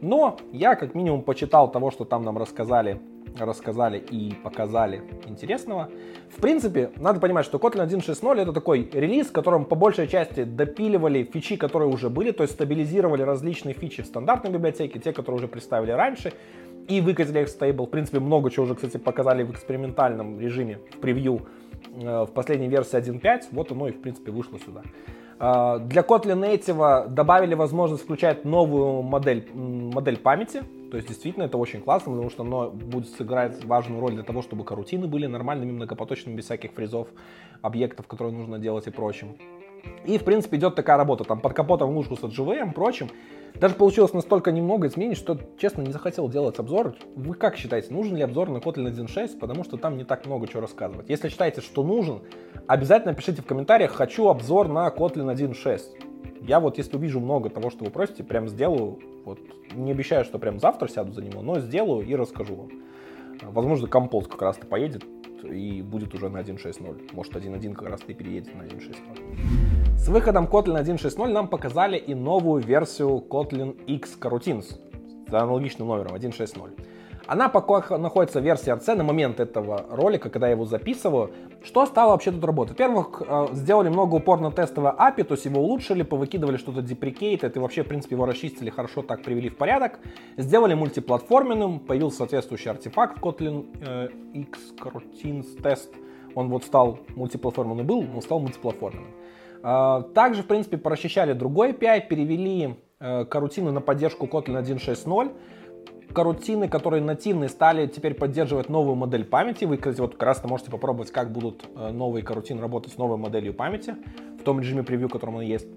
Но 0.01 0.37
я 0.51 0.75
как 0.75 0.95
минимум 0.95 1.23
почитал 1.23 1.71
того, 1.71 1.91
что 1.91 2.05
там 2.05 2.23
нам 2.23 2.37
рассказали, 2.37 3.01
рассказали 3.37 3.97
и 3.97 4.33
показали 4.43 5.01
интересного. 5.27 5.89
В 6.35 6.41
принципе, 6.41 6.91
надо 6.97 7.19
понимать, 7.19 7.45
что 7.45 7.57
Kotlin 7.57 7.87
1.6.0 7.87 8.41
это 8.41 8.53
такой 8.53 8.89
релиз, 8.93 9.27
в 9.27 9.31
котором 9.31 9.65
по 9.65 9.75
большей 9.75 10.07
части 10.07 10.43
допиливали 10.43 11.23
фичи, 11.23 11.55
которые 11.55 11.89
уже 11.89 12.09
были, 12.09 12.31
то 12.31 12.43
есть 12.43 12.53
стабилизировали 12.53 13.23
различные 13.23 13.73
фичи 13.73 14.03
в 14.03 14.05
стандартной 14.05 14.51
библиотеке, 14.51 14.99
те, 14.99 15.13
которые 15.13 15.37
уже 15.37 15.47
представили 15.47 15.91
раньше, 15.91 16.33
и 16.87 17.01
выкатили 17.01 17.41
их 17.41 17.47
в 17.47 17.51
стейбл. 17.51 17.85
В 17.85 17.89
принципе, 17.89 18.19
много 18.19 18.49
чего 18.49 18.65
уже, 18.65 18.75
кстати, 18.75 18.97
показали 18.97 19.43
в 19.43 19.51
экспериментальном 19.51 20.39
режиме, 20.39 20.79
в 20.91 20.97
превью 20.97 21.41
Э, 21.95 22.25
в 22.25 22.31
последней 22.31 22.67
версии 22.67 22.97
1.5, 22.97 23.47
вот 23.51 23.71
оно 23.71 23.87
и 23.87 23.91
в 23.91 24.01
принципе 24.01 24.31
вышло 24.31 24.59
сюда. 24.59 24.81
Э, 25.39 25.79
для 25.79 26.01
Kotlin 26.01 26.39
Native 26.39 27.09
добавили 27.09 27.55
возможность 27.55 28.03
включать 28.03 28.45
новую 28.45 29.01
модель, 29.01 29.47
модель 29.53 30.17
памяти, 30.17 30.63
то 30.89 30.97
есть 30.97 31.07
действительно 31.07 31.43
это 31.43 31.57
очень 31.57 31.81
классно, 31.81 32.11
потому 32.11 32.29
что 32.29 32.43
оно 32.43 32.69
будет 32.69 33.09
сыграть 33.09 33.63
важную 33.65 34.01
роль 34.01 34.13
для 34.13 34.23
того, 34.23 34.41
чтобы 34.41 34.63
карутины 34.63 35.07
были 35.07 35.27
нормальными, 35.27 35.71
многопоточными, 35.71 36.35
без 36.35 36.45
всяких 36.45 36.71
фризов, 36.73 37.07
объектов, 37.61 38.07
которые 38.07 38.33
нужно 38.35 38.59
делать 38.59 38.87
и 38.87 38.91
прочим. 38.91 39.35
И, 40.05 40.17
в 40.17 40.23
принципе, 40.23 40.57
идет 40.57 40.75
такая 40.75 40.97
работа, 40.97 41.23
там, 41.23 41.39
под 41.39 41.53
капотом 41.53 41.95
лужку 41.95 42.15
с 42.15 42.19
JVM, 42.19 42.73
прочим. 42.73 43.09
Даже 43.55 43.75
получилось 43.75 44.13
настолько 44.13 44.51
немного 44.51 44.87
изменений, 44.87 45.15
что, 45.15 45.39
честно, 45.57 45.81
не 45.81 45.91
захотел 45.91 46.29
делать 46.29 46.59
обзор. 46.59 46.95
Вы 47.15 47.33
как 47.33 47.57
считаете, 47.57 47.93
нужен 47.93 48.15
ли 48.15 48.21
обзор 48.21 48.49
на 48.49 48.57
Kotlin 48.57 48.91
1.6? 48.91 49.39
Потому 49.39 49.63
что 49.63 49.77
там 49.77 49.97
не 49.97 50.03
так 50.03 50.25
много 50.25 50.47
чего 50.47 50.61
рассказывать. 50.61 51.09
Если 51.09 51.29
считаете, 51.29 51.61
что 51.61 51.83
нужен, 51.83 52.21
обязательно 52.67 53.13
пишите 53.13 53.41
в 53.41 53.45
комментариях 53.45 53.91
«Хочу 53.91 54.27
обзор 54.27 54.67
на 54.67 54.87
Kotlin 54.89 55.33
1.6». 55.33 55.81
Я 56.41 56.59
вот, 56.59 56.77
если 56.77 56.95
увижу 56.95 57.19
много 57.19 57.49
того, 57.49 57.69
что 57.69 57.85
вы 57.85 57.91
просите, 57.91 58.23
прям 58.23 58.47
сделаю. 58.47 58.99
Вот, 59.25 59.39
не 59.73 59.91
обещаю, 59.91 60.25
что 60.25 60.39
прям 60.39 60.59
завтра 60.59 60.87
сяду 60.87 61.11
за 61.11 61.21
него, 61.21 61.41
но 61.41 61.59
сделаю 61.59 62.05
и 62.05 62.15
расскажу 62.15 62.55
вам. 62.55 62.69
Возможно, 63.41 63.87
композ 63.87 64.27
как 64.27 64.41
раз-то 64.41 64.65
поедет 64.65 65.03
и 65.43 65.81
будет 65.81 66.13
уже 66.13 66.29
на 66.29 66.39
1.6.0. 66.39 67.13
Может, 67.13 67.33
1.1 67.33 67.73
как 67.73 67.89
раз-то 67.89 68.11
и 68.11 68.15
переедет 68.15 68.53
на 68.55 68.63
1.6.0. 68.63 69.97
С 69.97 70.07
выходом 70.07 70.45
Kotlin 70.45 70.81
1.6.0 70.81 71.27
нам 71.31 71.47
показали 71.47 71.97
и 71.97 72.13
новую 72.13 72.63
версию 72.63 73.23
Kotlin 73.29 73.81
X 73.85 74.17
Coroutines 74.19 74.79
с 75.29 75.33
аналогичным 75.33 75.87
номером 75.87 76.15
1.6.0. 76.15 76.71
Она 77.29 77.47
пока 77.47 77.99
находится 77.99 78.41
в 78.41 78.43
версии 78.43 78.73
RC 78.73 78.95
на 78.95 79.03
момент 79.03 79.39
этого 79.39 79.85
ролика, 79.91 80.31
когда 80.31 80.47
я 80.47 80.53
его 80.53 80.65
записываю. 80.65 81.29
Что 81.61 81.85
стало 81.85 82.09
вообще 82.09 82.31
тут 82.31 82.43
работать? 82.43 82.71
Во-первых, 82.71 83.21
э, 83.21 83.47
сделали 83.51 83.89
много 83.89 84.15
упор 84.15 84.41
на 84.41 84.51
тестовое 84.51 84.93
API, 84.93 85.23
то 85.23 85.35
есть 85.35 85.45
его 85.45 85.61
улучшили, 85.61 86.01
повыкидывали 86.01 86.57
что-то 86.57 86.79
deprecated 86.79 87.51
и 87.55 87.59
вообще, 87.59 87.83
в 87.83 87.87
принципе, 87.87 88.15
его 88.15 88.25
расчистили 88.25 88.71
хорошо, 88.71 89.03
так 89.03 89.21
привели 89.21 89.49
в 89.49 89.57
порядок. 89.57 89.99
Сделали 90.37 90.73
мультиплатформенным, 90.73 91.81
появился 91.81 92.17
соответствующий 92.17 92.71
артефакт 92.71 93.19
Kotlin 93.19 93.77
э, 93.79 94.07
X 94.33 94.73
Coroutines 94.79 95.61
Test. 95.61 95.89
Он 96.33 96.49
вот 96.49 96.63
стал 96.63 96.97
мультиплатформенным 97.15 97.85
был, 97.85 98.01
но 98.01 98.21
стал 98.21 98.39
мультиплатформенным. 98.39 99.11
Э, 99.61 100.01
также, 100.15 100.41
в 100.41 100.47
принципе, 100.47 100.77
прочищали 100.77 101.33
другой 101.33 101.73
API, 101.73 102.07
перевели 102.07 102.75
э, 102.99 103.25
карутины 103.25 103.71
на 103.71 103.81
поддержку 103.81 104.25
Kotlin 104.25 104.59
1.6.0 104.63 105.31
карутины, 106.13 106.67
которые 106.67 107.01
нативные, 107.01 107.49
стали 107.49 107.87
теперь 107.87 108.13
поддерживать 108.13 108.69
новую 108.69 108.95
модель 108.95 109.25
памяти. 109.25 109.65
Вы, 109.65 109.77
кстати, 109.77 110.01
вот 110.01 110.13
как 110.13 110.23
раз 110.23 110.43
можете 110.43 110.71
попробовать, 110.71 111.11
как 111.11 111.31
будут 111.31 111.65
э, 111.75 111.91
новые 111.91 112.23
карутины 112.23 112.61
работать 112.61 112.93
с 112.93 112.97
новой 112.97 113.17
моделью 113.17 113.53
памяти 113.53 113.95
в 114.39 114.43
том 114.43 114.59
режиме 114.59 114.83
превью, 114.83 115.09
котором 115.09 115.35
она 115.35 115.43
есть. 115.43 115.67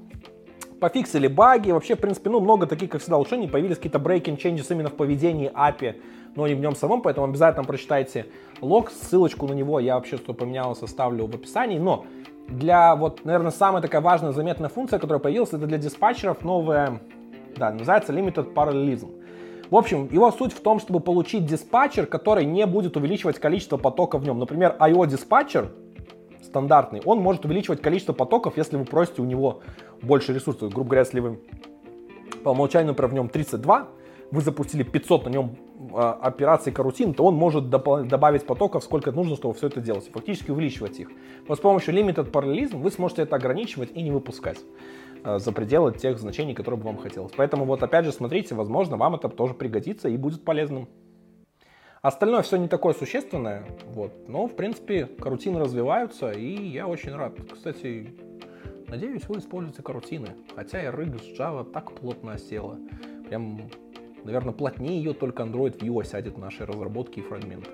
Пофиксили 0.81 1.29
баги, 1.29 1.71
вообще, 1.71 1.95
в 1.95 2.01
принципе, 2.01 2.29
ну, 2.31 2.41
много 2.41 2.67
таких, 2.67 2.91
как 2.91 3.01
всегда, 3.01 3.17
улучшений. 3.17 3.49
Появились 3.49 3.77
какие-то 3.77 3.99
breaking 3.99 4.37
changes 4.37 4.67
именно 4.71 4.89
в 4.89 4.95
поведении 4.95 5.51
API, 5.53 6.01
но 6.35 6.49
не 6.49 6.55
в 6.55 6.61
нем 6.61 6.75
самом, 6.75 7.03
поэтому 7.03 7.27
обязательно 7.27 7.65
прочитайте 7.65 8.27
лог, 8.61 8.91
ссылочку 8.91 9.47
на 9.47 9.53
него 9.53 9.79
я 9.79 9.95
вообще, 9.95 10.17
что 10.17 10.35
поменялось, 10.35 10.83
оставлю 10.83 11.27
в 11.27 11.35
описании. 11.35 11.79
Но 11.79 12.05
для, 12.49 12.97
вот, 12.97 13.25
наверное, 13.25 13.53
самая 13.53 13.81
такая 13.81 14.01
важная, 14.01 14.33
заметная 14.33 14.69
функция, 14.71 14.99
которая 14.99 15.21
появилась, 15.21 15.53
это 15.53 15.67
для 15.67 15.79
диспатчеров 15.79 16.43
новая, 16.43 17.01
да, 17.57 17.71
называется 17.71 18.13
Limited 18.13 18.53
Parallelism. 18.53 19.22
В 19.73 19.77
общем, 19.77 20.07
его 20.13 20.31
суть 20.31 20.53
в 20.53 20.61
том, 20.61 20.81
чтобы 20.81 21.01
получить 21.01 21.47
диспатчер, 21.47 22.05
который 22.05 22.45
не 22.45 22.67
будет 22.67 22.99
увеличивать 22.99 23.39
количество 23.39 23.79
потока 23.79 24.19
в 24.19 24.23
нем. 24.23 24.39
Например, 24.39 24.77
IO 24.79 25.07
диспатчер 25.07 25.73
стандартный, 26.43 27.01
он 27.07 27.21
может 27.21 27.47
увеличивать 27.47 27.81
количество 27.81 28.13
потоков, 28.13 28.59
если 28.59 28.77
вы 28.77 28.85
просите 28.85 29.23
у 29.23 29.25
него 29.25 29.63
больше 30.03 30.35
ресурсов. 30.35 30.75
Грубо 30.75 30.91
говоря, 30.91 31.01
если 31.01 31.21
вы 31.21 31.41
по 32.45 32.51
умолчанию, 32.51 32.89
например, 32.89 33.11
в 33.13 33.15
нем 33.15 33.29
32, 33.31 33.89
вы 34.31 34.41
запустили 34.43 34.83
500 34.83 35.25
на 35.25 35.29
нем 35.31 35.57
э, 35.91 35.97
операций 35.97 36.71
карутин, 36.71 37.15
то 37.15 37.25
он 37.25 37.37
может 37.37 37.71
добавить 37.71 38.45
потоков 38.45 38.85
сколько 38.85 39.11
нужно, 39.11 39.37
чтобы 39.37 39.55
все 39.55 39.69
это 39.69 39.81
делать. 39.81 40.07
Фактически 40.13 40.51
увеличивать 40.51 41.01
их. 41.01 41.09
Но 41.49 41.57
с 41.57 41.61
помощью 41.61 41.95
Limited 41.95 42.31
Parallelism 42.31 42.77
вы 42.77 42.91
сможете 42.91 43.23
это 43.23 43.37
ограничивать 43.37 43.91
и 43.95 44.03
не 44.03 44.11
выпускать 44.11 44.59
за 45.25 45.53
пределы 45.53 45.93
тех 45.93 46.19
значений, 46.19 46.55
которые 46.55 46.81
бы 46.81 46.87
вам 46.87 46.99
хотелось. 46.99 47.33
Поэтому 47.37 47.65
вот 47.65 47.83
опять 47.83 48.05
же 48.05 48.13
смотрите, 48.13 48.55
возможно, 48.55 48.97
вам 48.97 49.15
это 49.15 49.29
тоже 49.29 49.55
пригодится 49.55 50.09
и 50.09 50.17
будет 50.17 50.45
полезным. 50.45 50.89
Остальное 52.03 52.43
все 52.43 52.57
не 52.57 52.67
такое 52.67 52.95
существенное, 52.95 53.65
вот. 53.95 54.29
но 54.29 54.49
в 54.49 54.57
принципе 54.57 55.07
карутины 55.07 55.61
развиваются, 55.61 56.33
и 56.33 56.69
я 56.69 56.89
очень 56.89 57.15
рад. 57.15 57.35
Кстати, 57.53 58.13
надеюсь, 58.89 59.29
вы 59.29 59.39
используете 59.39 59.83
карутины, 59.83 60.31
хотя 60.57 60.83
и 60.83 60.87
RX 60.87 61.23
с 61.23 61.39
Java 61.39 61.65
так 61.65 61.93
плотно 61.93 62.33
осела. 62.33 62.77
Прям, 63.29 63.71
наверное, 64.25 64.53
плотнее 64.53 64.97
ее 64.97 65.15
только 65.15 65.45
Android 65.45 65.79
View 65.79 66.01
осядет 66.01 66.35
в 66.35 66.39
нашей 66.41 66.67
разработке 66.67 67.21
и 67.21 67.23
фрагменты. 67.23 67.71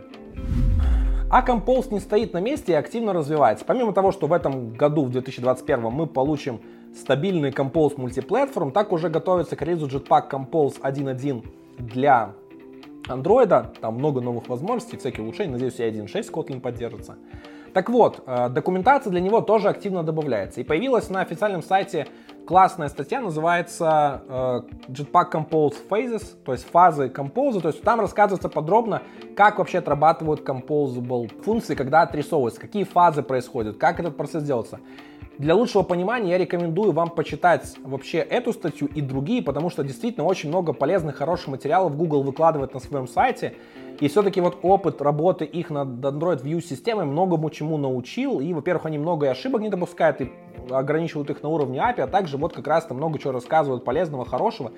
А 1.31 1.43
Compose 1.43 1.93
не 1.93 2.01
стоит 2.01 2.35
на 2.35 2.41
месте 2.43 2.73
и 2.73 2.75
активно 2.75 3.15
развивается. 3.15 3.65
Помимо 3.65 3.95
того, 3.95 4.13
что 4.13 4.27
в 4.27 4.35
этом 4.35 4.75
году, 4.75 5.05
в 5.05 5.11
2021, 5.11 5.85
мы 5.85 6.07
получим 6.07 6.61
стабильный 6.95 7.51
Compose 7.51 7.95
мультиплатформ, 7.97 8.73
так 8.73 8.93
уже 8.93 9.09
готовится 9.09 9.57
к 9.57 9.63
релизу 9.63 9.87
Jetpack 9.87 10.31
Compose 10.31 10.81
1.1 10.81 11.45
для 11.79 12.35
андроида, 13.09 13.73
там 13.81 13.95
много 13.95 14.21
новых 14.21 14.49
возможностей, 14.49 14.97
всякие 14.97 15.25
улучшения, 15.25 15.53
надеюсь, 15.53 15.79
и 15.79 15.83
1.6 15.83 16.31
Kotlin 16.31 16.61
поддержится. 16.61 17.17
Так 17.73 17.91
вот, 17.91 18.23
э, 18.27 18.49
документация 18.49 19.11
для 19.11 19.21
него 19.21 19.41
тоже 19.41 19.69
активно 19.69 20.03
добавляется. 20.03 20.61
И 20.61 20.65
появилась 20.65 21.11
на 21.11 21.21
официальном 21.21 21.63
сайте 21.63 22.07
классная 22.47 22.89
статья, 22.89 23.21
называется 23.21 24.23
э, 24.27 24.61
Jetpack 24.89 25.33
Compose 25.33 25.77
Phases, 25.89 26.25
то 26.45 26.53
есть 26.53 26.65
фазы 26.65 27.09
Compose, 27.09 27.61
то 27.61 27.69
есть 27.69 27.83
там 27.83 28.01
рассказывается 28.01 28.49
подробно, 28.49 29.03
как 29.37 29.59
вообще 29.59 29.79
отрабатывают 29.79 30.41
Composable 30.41 31.29
функции, 31.43 31.75
когда 31.75 32.03
отрисовываются, 32.03 32.61
какие 32.61 32.85
фазы 32.85 33.23
происходят, 33.23 33.77
как 33.77 34.01
этот 34.01 34.17
процесс 34.17 34.43
делается. 34.43 34.81
Для 35.39 35.55
лучшего 35.55 35.85
понимания 35.85 36.31
я 36.33 36.39
рекомендую 36.39 36.91
вам 36.91 37.11
почитать 37.11 37.77
вообще 37.85 38.19
эту 38.19 38.53
статью 38.53 38.89
и 38.93 39.01
другие, 39.01 39.41
потому 39.41 39.71
что 39.71 39.85
действительно 39.85 40.27
очень 40.27 40.49
много 40.49 40.73
полезных, 40.73 41.15
хороших 41.15 41.47
материалов 41.47 41.97
Google 41.97 42.25
выкладывает 42.25 42.75
на 42.75 42.81
своем 42.81 43.07
сайте. 43.07 43.55
И 44.01 44.09
все-таки 44.09 44.41
вот 44.41 44.59
опыт 44.63 45.01
работы 45.01 45.45
их 45.45 45.71
над 45.71 45.89
Android 46.05 46.43
View 46.43 46.61
системой 46.61 47.05
многому 47.05 47.51
чему 47.51 47.79
научил. 47.79 48.41
И, 48.41 48.53
во-первых, 48.53 48.87
они 48.87 48.99
много 48.99 49.27
и 49.27 49.29
ошибок 49.29 49.63
не 49.63 49.69
допускают 49.69 50.21
и 50.21 50.33
ограничивают 50.71 51.31
их 51.31 51.41
на 51.45 51.51
уровне 51.51 51.79
API, 51.79 52.01
а 52.01 52.07
также 52.09 52.37
вот 52.37 52.53
как 52.53 52.67
раз-то 52.67 52.95
много 52.95 53.21
чего 53.21 53.33
рассказывают 53.33 53.85
полезного, 53.85 54.25
хорошего. 54.25 54.73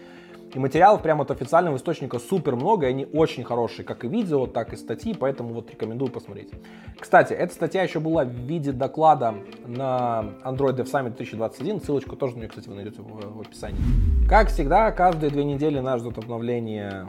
И 0.52 0.58
материалов 0.58 1.02
прямо 1.02 1.22
от 1.22 1.30
официального 1.30 1.76
источника 1.76 2.18
супер 2.18 2.56
много, 2.56 2.86
и 2.86 2.90
они 2.90 3.06
очень 3.12 3.44
хорошие, 3.44 3.84
как 3.84 4.04
и 4.04 4.08
видео, 4.08 4.46
так 4.46 4.72
и 4.72 4.76
статьи, 4.76 5.14
поэтому 5.14 5.54
вот 5.54 5.70
рекомендую 5.70 6.10
посмотреть. 6.10 6.50
Кстати, 6.98 7.32
эта 7.32 7.52
статья 7.54 7.82
еще 7.82 8.00
была 8.00 8.24
в 8.24 8.30
виде 8.30 8.72
доклада 8.72 9.34
на 9.66 10.24
Android 10.44 10.76
Dev 10.76 10.90
Summit 10.90 11.16
2021, 11.16 11.80
ссылочку 11.80 12.16
тоже 12.16 12.34
на 12.34 12.40
нее, 12.40 12.48
кстати, 12.48 12.68
вы 12.68 12.74
найдете 12.74 13.00
в, 13.00 13.40
описании. 13.40 13.78
Как 14.28 14.48
всегда, 14.48 14.90
каждые 14.90 15.30
две 15.30 15.44
недели 15.44 15.78
нас 15.78 16.00
ждет 16.00 16.18
обновление 16.18 17.06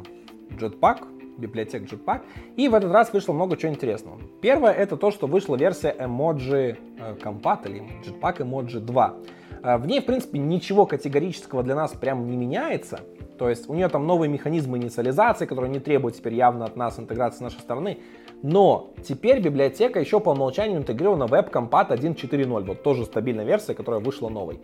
Jetpack, 0.51 1.37
библиотек 1.37 1.91
Jetpack. 1.91 2.21
И 2.55 2.67
в 2.67 2.75
этот 2.75 2.91
раз 2.91 3.11
вышло 3.11 3.33
много 3.33 3.57
чего 3.57 3.71
интересного. 3.71 4.19
Первое 4.41 4.71
это 4.71 4.97
то, 4.97 5.11
что 5.11 5.27
вышла 5.27 5.55
версия 5.55 5.95
Emoji 5.97 6.77
э, 6.99 7.15
Compat 7.21 7.67
или 7.67 7.83
Jetpack 8.05 8.37
Emoji 8.37 8.79
2. 8.79 9.15
Э, 9.63 9.77
в 9.77 9.87
ней, 9.87 10.01
в 10.01 10.05
принципе, 10.05 10.39
ничего 10.39 10.85
категорического 10.85 11.63
для 11.63 11.75
нас 11.75 11.91
прям 11.91 12.29
не 12.29 12.37
меняется. 12.37 13.01
То 13.41 13.49
есть 13.49 13.67
у 13.67 13.73
нее 13.73 13.87
там 13.87 14.05
новые 14.05 14.29
механизмы 14.29 14.77
инициализации, 14.77 15.47
которые 15.47 15.71
не 15.71 15.79
требуют 15.79 16.15
теперь 16.15 16.35
явно 16.35 16.65
от 16.65 16.75
нас 16.75 16.99
интеграции 16.99 17.37
с 17.37 17.41
нашей 17.41 17.59
стороны. 17.61 17.97
Но 18.43 18.93
теперь 19.03 19.39
библиотека 19.39 19.99
еще 19.99 20.19
по 20.19 20.29
умолчанию 20.29 20.77
интегрирована 20.77 21.25
в 21.25 21.33
WebCompat 21.33 21.89
1.4.0. 21.89 22.63
Вот 22.65 22.83
тоже 22.83 23.03
стабильная 23.03 23.43
версия, 23.43 23.73
которая 23.73 23.99
вышла 23.99 24.29
новой. 24.29 24.59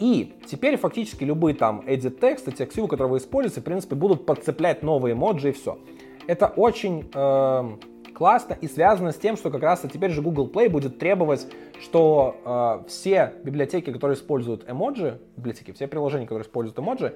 И 0.00 0.34
теперь 0.46 0.76
фактически 0.76 1.22
любые 1.22 1.54
там 1.54 1.84
edit 1.86 2.18
тексты, 2.18 2.50
текстивы, 2.50 2.88
которые 2.88 3.12
вы 3.12 3.18
используете, 3.18 3.60
в 3.60 3.64
принципе, 3.64 3.94
будут 3.94 4.26
подцеплять 4.26 4.82
новые 4.82 5.12
эмоджи 5.12 5.50
и 5.50 5.52
все. 5.52 5.78
Это 6.26 6.48
очень 6.48 7.08
э, 7.14 7.70
классно 8.14 8.58
и 8.60 8.66
связано 8.66 9.12
с 9.12 9.16
тем, 9.16 9.36
что 9.36 9.52
как 9.52 9.62
раз 9.62 9.84
теперь 9.92 10.10
же 10.10 10.22
Google 10.22 10.50
Play 10.52 10.68
будет 10.68 10.98
требовать, 10.98 11.46
что 11.80 12.80
э, 12.84 12.88
все 12.88 13.34
библиотеки, 13.44 13.92
которые 13.92 14.16
используют 14.16 14.68
эмоджи, 14.68 15.20
библиотеки, 15.36 15.70
все 15.70 15.86
приложения, 15.86 16.26
которые 16.26 16.42
используют 16.42 16.80
эмоджи, 16.80 17.14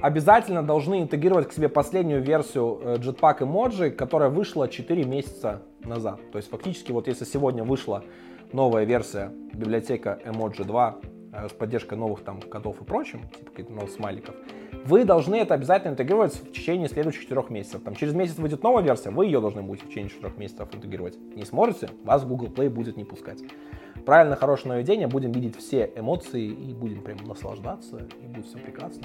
обязательно 0.00 0.62
должны 0.62 1.02
интегрировать 1.02 1.48
к 1.48 1.52
себе 1.52 1.68
последнюю 1.68 2.22
версию 2.22 2.80
э, 2.82 2.94
Jetpack 2.96 3.40
Emoji, 3.40 3.90
которая 3.90 4.30
вышла 4.30 4.68
4 4.68 5.04
месяца 5.04 5.62
назад. 5.84 6.20
То 6.32 6.38
есть 6.38 6.50
фактически 6.50 6.92
вот 6.92 7.06
если 7.08 7.24
сегодня 7.24 7.64
вышла 7.64 8.04
новая 8.52 8.84
версия 8.84 9.30
библиотека 9.52 10.18
Emoji 10.24 10.64
2 10.64 10.96
э, 11.32 11.48
с 11.48 11.52
поддержкой 11.52 11.98
новых 11.98 12.22
там 12.24 12.40
кодов 12.40 12.80
и 12.80 12.84
прочим, 12.84 13.28
типа 13.38 13.50
каких-то 13.50 13.72
новых 13.72 13.90
смайликов, 13.90 14.34
вы 14.88 15.04
должны 15.04 15.36
это 15.36 15.54
обязательно 15.54 15.92
интегрировать 15.92 16.34
в 16.34 16.52
течение 16.52 16.88
следующих 16.88 17.22
4 17.22 17.44
месяцев. 17.50 17.82
Там 17.82 17.94
через 17.94 18.14
месяц 18.14 18.38
выйдет 18.38 18.62
новая 18.62 18.82
версия, 18.82 19.10
вы 19.10 19.26
ее 19.26 19.40
должны 19.40 19.62
будете 19.62 19.84
в 19.84 19.88
течение 19.90 20.10
4 20.10 20.32
месяцев 20.38 20.68
интегрировать. 20.74 21.18
Не 21.36 21.44
сможете, 21.44 21.90
вас 22.04 22.24
Google 22.24 22.48
Play 22.48 22.70
будет 22.70 22.96
не 22.96 23.04
пускать 23.04 23.38
правильно 24.08 24.36
хорошее 24.36 24.74
наведение, 24.74 25.06
будем 25.06 25.32
видеть 25.32 25.56
все 25.58 25.92
эмоции 25.94 26.46
и 26.46 26.72
будем 26.72 27.02
прям 27.02 27.18
наслаждаться, 27.26 28.06
и 28.22 28.26
будет 28.26 28.46
все 28.46 28.56
прекрасно. 28.56 29.02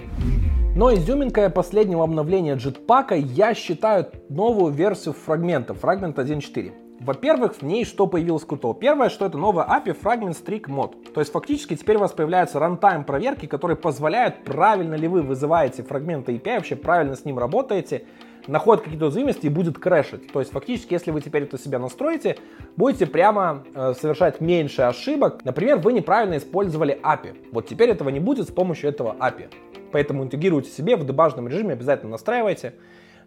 Но 0.77 0.93
изюминкой 0.93 1.49
последнего 1.49 2.05
обновления 2.05 2.55
Jetpack 2.55 3.17
я 3.17 3.53
считаю 3.53 4.07
новую 4.29 4.71
версию 4.71 5.13
фрагмента, 5.13 5.73
фрагмент 5.73 6.17
1.4. 6.17 6.82
Во-первых, 6.99 7.55
в 7.55 7.61
ней 7.63 7.85
что 7.85 8.07
появилось 8.07 8.45
крутого? 8.45 8.73
Первое, 8.73 9.09
что 9.09 9.25
это 9.25 9.37
новая 9.37 9.65
API 9.65 9.97
Fragment 9.99 10.37
Streak 10.41 10.67
Mod. 10.67 11.11
То 11.13 11.19
есть 11.19 11.31
фактически 11.31 11.75
теперь 11.75 11.97
у 11.97 11.99
вас 11.99 12.11
появляются 12.11 12.59
рантайм 12.59 13.03
проверки, 13.03 13.45
которые 13.45 13.75
позволяют, 13.75 14.43
правильно 14.43 14.95
ли 14.95 15.07
вы 15.07 15.21
вызываете 15.21 15.83
фрагменты 15.83 16.33
API, 16.35 16.55
вообще 16.57 16.75
правильно 16.75 17.15
с 17.15 17.25
ним 17.25 17.39
работаете, 17.39 18.05
находит 18.47 18.83
какие-то 18.83 19.05
уязвимости 19.05 19.47
и 19.47 19.49
будет 19.49 19.77
крэшить. 19.77 20.31
То 20.31 20.39
есть 20.39 20.51
фактически, 20.51 20.93
если 20.93 21.11
вы 21.11 21.21
теперь 21.21 21.43
это 21.43 21.57
себя 21.57 21.79
настроите, 21.79 22.37
будете 22.75 23.05
прямо 23.05 23.63
э, 23.73 23.93
совершать 23.99 24.41
меньше 24.41 24.83
ошибок. 24.83 25.43
Например, 25.43 25.77
вы 25.77 25.93
неправильно 25.93 26.37
использовали 26.37 26.99
API. 27.01 27.35
Вот 27.51 27.67
теперь 27.67 27.89
этого 27.89 28.09
не 28.09 28.19
будет 28.19 28.47
с 28.47 28.51
помощью 28.51 28.89
этого 28.89 29.15
API. 29.19 29.49
Поэтому 29.91 30.23
интегрируйте 30.23 30.69
себе 30.69 30.95
в 30.95 31.05
дебажном 31.05 31.47
режиме, 31.47 31.73
обязательно 31.73 32.11
настраивайте. 32.11 32.73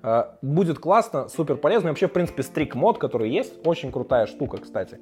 Э, 0.03 0.25
будет 0.43 0.79
классно, 0.79 1.29
супер 1.29 1.57
полезно. 1.57 1.89
И 1.89 1.91
вообще, 1.91 2.09
в 2.09 2.13
принципе, 2.13 2.43
стрик 2.43 2.75
мод, 2.75 2.99
который 2.99 3.31
есть, 3.31 3.55
очень 3.65 3.93
крутая 3.93 4.27
штука, 4.27 4.59
кстати. 4.59 4.99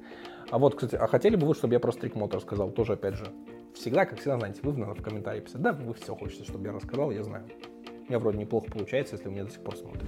А 0.49 0.57
вот, 0.57 0.75
кстати, 0.75 0.95
а 0.95 1.07
хотели 1.07 1.35
бы 1.35 1.47
вы, 1.47 1.55
чтобы 1.55 1.73
я 1.73 1.79
про 1.79 1.91
стрик 1.91 2.15
мод 2.15 2.33
рассказал? 2.33 2.69
Тоже, 2.71 2.93
опять 2.93 3.15
же, 3.15 3.25
всегда, 3.73 4.05
как 4.05 4.19
всегда, 4.19 4.37
знаете, 4.37 4.59
вы 4.63 4.73
надо 4.73 4.95
в 4.95 5.03
комментарии 5.03 5.41
писать. 5.41 5.61
Да, 5.61 5.73
вы 5.73 5.93
все 5.93 6.15
хотите, 6.15 6.43
чтобы 6.43 6.65
я 6.65 6.73
рассказал, 6.73 7.11
я 7.11 7.23
знаю. 7.23 7.45
У 8.07 8.09
меня 8.09 8.19
вроде 8.19 8.37
неплохо 8.37 8.67
получается, 8.71 9.15
если 9.15 9.27
вы 9.27 9.33
меня 9.33 9.45
до 9.45 9.51
сих 9.51 9.61
пор 9.61 9.75
смотрите. 9.75 10.05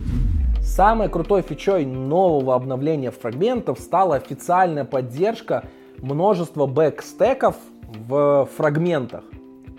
Самой 0.62 1.10
крутой 1.10 1.42
фичой 1.42 1.86
нового 1.86 2.54
обновления 2.54 3.10
фрагментов 3.10 3.80
стала 3.80 4.16
официальная 4.16 4.86
поддержка 4.86 5.66
множества 5.98 6.68
бэкстеков 6.68 7.56
в 8.08 8.48
фрагментах. 8.56 9.24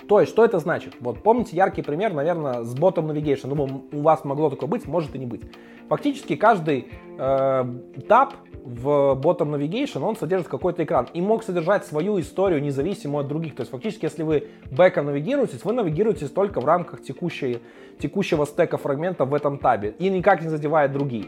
То 0.08 0.20
есть, 0.20 0.32
что 0.32 0.44
это 0.44 0.58
значит? 0.58 0.94
Вот 1.00 1.22
помните 1.22 1.54
яркий 1.54 1.82
пример, 1.82 2.14
наверное, 2.14 2.64
с 2.64 2.74
ботом 2.74 3.10
Navigation. 3.10 3.48
Думаю, 3.48 3.84
у 3.92 4.00
вас 4.00 4.24
могло 4.24 4.48
такое 4.48 4.68
быть, 4.68 4.86
может 4.86 5.14
и 5.14 5.18
не 5.18 5.26
быть. 5.26 5.42
Фактически 5.88 6.34
каждый 6.34 6.88
э, 7.18 7.64
таб 8.08 8.34
в 8.64 9.18
Bottom 9.22 9.54
Navigation, 9.54 10.02
он 10.02 10.16
содержит 10.16 10.48
какой-то 10.48 10.84
экран 10.84 11.08
и 11.12 11.20
мог 11.20 11.42
содержать 11.42 11.84
свою 11.86 12.18
историю 12.20 12.62
независимую 12.62 13.22
от 13.22 13.28
других. 13.28 13.54
То 13.54 13.62
есть 13.62 13.70
фактически, 13.70 14.06
если 14.06 14.22
вы 14.22 14.48
бэком 14.70 15.06
навигируетесь, 15.06 15.64
вы 15.64 15.72
навигируетесь 15.74 16.30
только 16.30 16.60
в 16.60 16.64
рамках 16.64 17.02
текущей, 17.02 17.58
текущего 17.98 18.46
стека 18.46 18.78
фрагментов 18.78 19.28
в 19.28 19.34
этом 19.34 19.58
табе 19.58 19.94
и 19.98 20.08
никак 20.08 20.42
не 20.42 20.48
задевая 20.48 20.88
другие. 20.88 21.26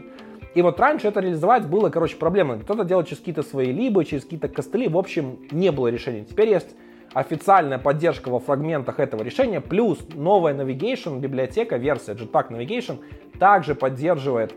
И 0.53 0.61
вот 0.61 0.79
раньше 0.79 1.07
это 1.07 1.19
реализовать 1.19 1.67
было, 1.67 1.89
короче, 1.89 2.17
проблемно. 2.17 2.59
Кто-то 2.59 2.83
делал 2.83 3.03
через 3.03 3.19
какие-то 3.19 3.43
свои 3.43 3.71
либо, 3.71 4.03
через 4.05 4.23
какие-то 4.23 4.49
костыли. 4.49 4.87
В 4.87 4.97
общем, 4.97 5.39
не 5.51 5.71
было 5.71 5.87
решения. 5.87 6.25
Теперь 6.25 6.49
есть 6.49 6.75
официальная 7.13 7.77
поддержка 7.77 8.29
во 8.29 8.39
фрагментах 8.39 8.99
этого 8.99 9.23
решения, 9.23 9.61
плюс 9.61 9.99
новая 10.13 10.53
Navigation, 10.53 11.19
библиотека, 11.19 11.77
версия 11.77 12.13
Jetpack 12.13 12.49
Navigation 12.49 12.99
также 13.39 13.75
поддерживает 13.75 14.53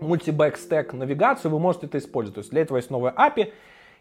мультибэк-стек 0.00 0.94
навигацию, 0.94 1.50
вы 1.50 1.58
можете 1.58 1.86
это 1.86 1.98
использовать. 1.98 2.34
То 2.36 2.40
есть 2.40 2.50
для 2.50 2.62
этого 2.62 2.78
есть 2.78 2.90
новая 2.90 3.12
API. 3.12 3.52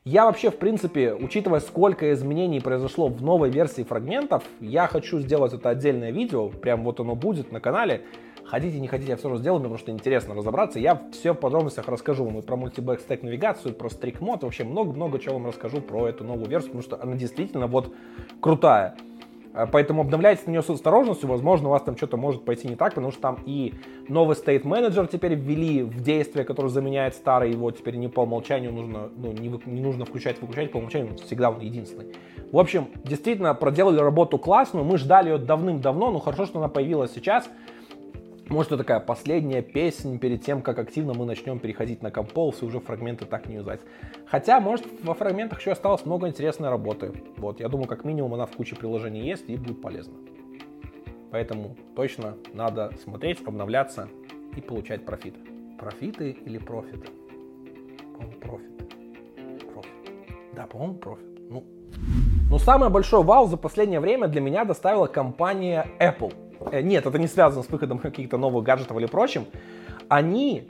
Я 0.06 0.26
вообще, 0.26 0.50
в 0.50 0.58
принципе, 0.58 1.14
учитывая, 1.14 1.60
сколько 1.60 2.14
изменений 2.14 2.62
произошло 2.62 3.10
в 3.10 3.22
новой 3.22 3.50
версии 3.50 3.84
фрагментов, 3.84 4.44
я 4.62 4.88
хочу 4.88 5.20
сделать 5.20 5.54
это 5.54 5.70
отдельное 5.70 6.12
видео, 6.12 6.48
прям 6.48 6.86
вот 6.86 7.02
оно 7.02 7.16
будет 7.16 7.52
на 7.52 7.60
канале. 7.60 8.04
Хотите, 8.50 8.80
не 8.80 8.88
хотите, 8.88 9.12
я 9.12 9.16
все 9.16 9.28
равно 9.28 9.40
сделаю, 9.40 9.60
потому 9.60 9.78
что 9.78 9.92
интересно 9.92 10.34
разобраться. 10.34 10.80
Я 10.80 11.04
все 11.12 11.34
в 11.34 11.36
подробностях 11.36 11.88
расскажу 11.88 12.26
вам 12.26 12.40
и 12.40 12.42
про 12.42 12.56
мультибэкстек 12.56 13.22
навигацию, 13.22 13.76
про 13.76 13.90
стрик 13.90 14.22
мод, 14.22 14.42
вообще 14.42 14.64
много-много 14.64 15.20
чего 15.20 15.36
вам 15.36 15.46
расскажу 15.46 15.82
про 15.82 16.08
эту 16.08 16.24
новую 16.24 16.50
версию, 16.50 16.72
потому 16.72 16.82
что 16.82 17.00
она 17.00 17.16
действительно 17.16 17.68
вот 17.68 17.94
крутая. 18.42 18.96
А, 19.54 19.68
поэтому 19.68 20.02
обновляйте 20.02 20.42
на 20.48 20.52
нее 20.52 20.64
с 20.64 20.70
осторожностью, 20.72 21.30
возможно, 21.30 21.68
у 21.68 21.72
вас 21.72 21.84
там 21.84 21.96
что-то 21.96 22.18
может 22.18 22.44
пойти 22.44 22.68
не 22.68 22.76
так, 22.76 22.96
потому 22.96 23.12
что 23.12 23.22
там 23.22 23.38
и 23.46 23.76
новый 24.08 24.36
State 24.36 24.64
Manager 24.64 25.08
теперь 25.12 25.36
ввели 25.36 25.84
в 25.84 26.02
действие, 26.02 26.44
который 26.44 26.72
заменяет 26.72 27.14
старый, 27.14 27.52
его 27.52 27.70
теперь 27.70 27.98
не 27.98 28.08
по 28.08 28.22
умолчанию 28.22 28.74
нужно, 28.74 29.10
ну, 29.16 29.32
не, 29.32 29.50
не 29.66 29.82
нужно 29.82 30.06
включать, 30.06 30.42
выключать, 30.42 30.72
по 30.72 30.78
умолчанию 30.78 31.16
всегда 31.18 31.52
он 31.52 31.60
единственный. 31.60 32.16
В 32.52 32.58
общем, 32.58 32.88
действительно, 33.04 33.54
проделали 33.54 34.00
работу 34.00 34.40
классную, 34.40 34.84
мы 34.86 34.98
ждали 34.98 35.30
ее 35.30 35.38
давным-давно, 35.38 36.10
но 36.10 36.18
хорошо, 36.18 36.48
что 36.48 36.58
она 36.58 36.68
появилась 36.68 37.14
сейчас. 37.14 37.48
Может, 38.50 38.72
это 38.72 38.80
такая 38.80 39.00
последняя 39.00 39.62
песня 39.62 40.18
перед 40.18 40.44
тем, 40.44 40.64
как 40.64 40.80
активно 40.80 41.14
мы 41.14 41.26
начнем 41.26 41.60
переходить 41.60 42.02
на 42.02 42.08
Compose 42.08 42.58
и 42.62 42.66
уже 42.66 42.80
фрагменты 42.80 43.26
так 43.26 43.48
не 43.48 43.58
юзать. 43.58 43.80
Хотя, 44.26 44.60
может, 44.60 44.88
во 45.04 45.14
фрагментах 45.14 45.60
еще 45.60 45.72
осталось 45.72 46.04
много 46.04 46.28
интересной 46.28 46.70
работы. 46.70 47.14
Вот, 47.38 47.60
я 47.60 47.70
думаю, 47.70 47.88
как 47.88 48.06
минимум 48.06 48.34
она 48.34 48.48
в 48.48 48.52
куче 48.52 48.76
приложений 48.76 49.22
есть 49.22 49.48
и 49.50 49.56
будет 49.56 49.82
полезна. 49.84 50.16
Поэтому 51.30 51.76
точно 51.96 52.38
надо 52.52 52.92
смотреть, 53.04 53.40
обновляться 53.46 54.10
и 54.56 54.62
получать 54.62 55.06
профиты. 55.06 55.40
Профиты 55.78 56.32
или 56.32 56.58
профиты? 56.58 57.08
По-моему, 58.18 58.40
профиты. 58.40 58.86
Профит. 59.72 59.92
Да, 60.56 60.66
по-моему, 60.66 60.96
профит. 60.96 61.28
Ну. 61.52 61.64
Но 62.50 62.58
самое 62.58 62.92
большое 62.92 63.22
вау 63.22 63.46
за 63.46 63.58
последнее 63.58 64.00
время 64.00 64.28
для 64.28 64.42
меня 64.42 64.66
доставила 64.66 65.06
компания 65.06 65.86
Apple. 66.00 66.34
Э, 66.72 66.82
нет, 66.82 67.06
это 67.06 67.18
не 67.20 67.28
связано 67.28 67.64
с 67.64 67.70
выходом 67.70 68.00
каких-то 68.00 68.38
новых 68.38 68.64
гаджетов 68.64 68.98
или 68.98 69.06
прочим. 69.06 69.46
Они, 70.08 70.68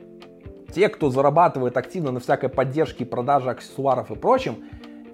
те, 0.73 0.89
кто 0.89 1.09
зарабатывает 1.09 1.77
активно 1.77 2.11
на 2.11 2.19
всякой 2.19 2.49
поддержке 2.49 3.03
и 3.03 3.07
продаже 3.07 3.49
аксессуаров 3.49 4.11
и 4.11 4.15
прочим, 4.15 4.55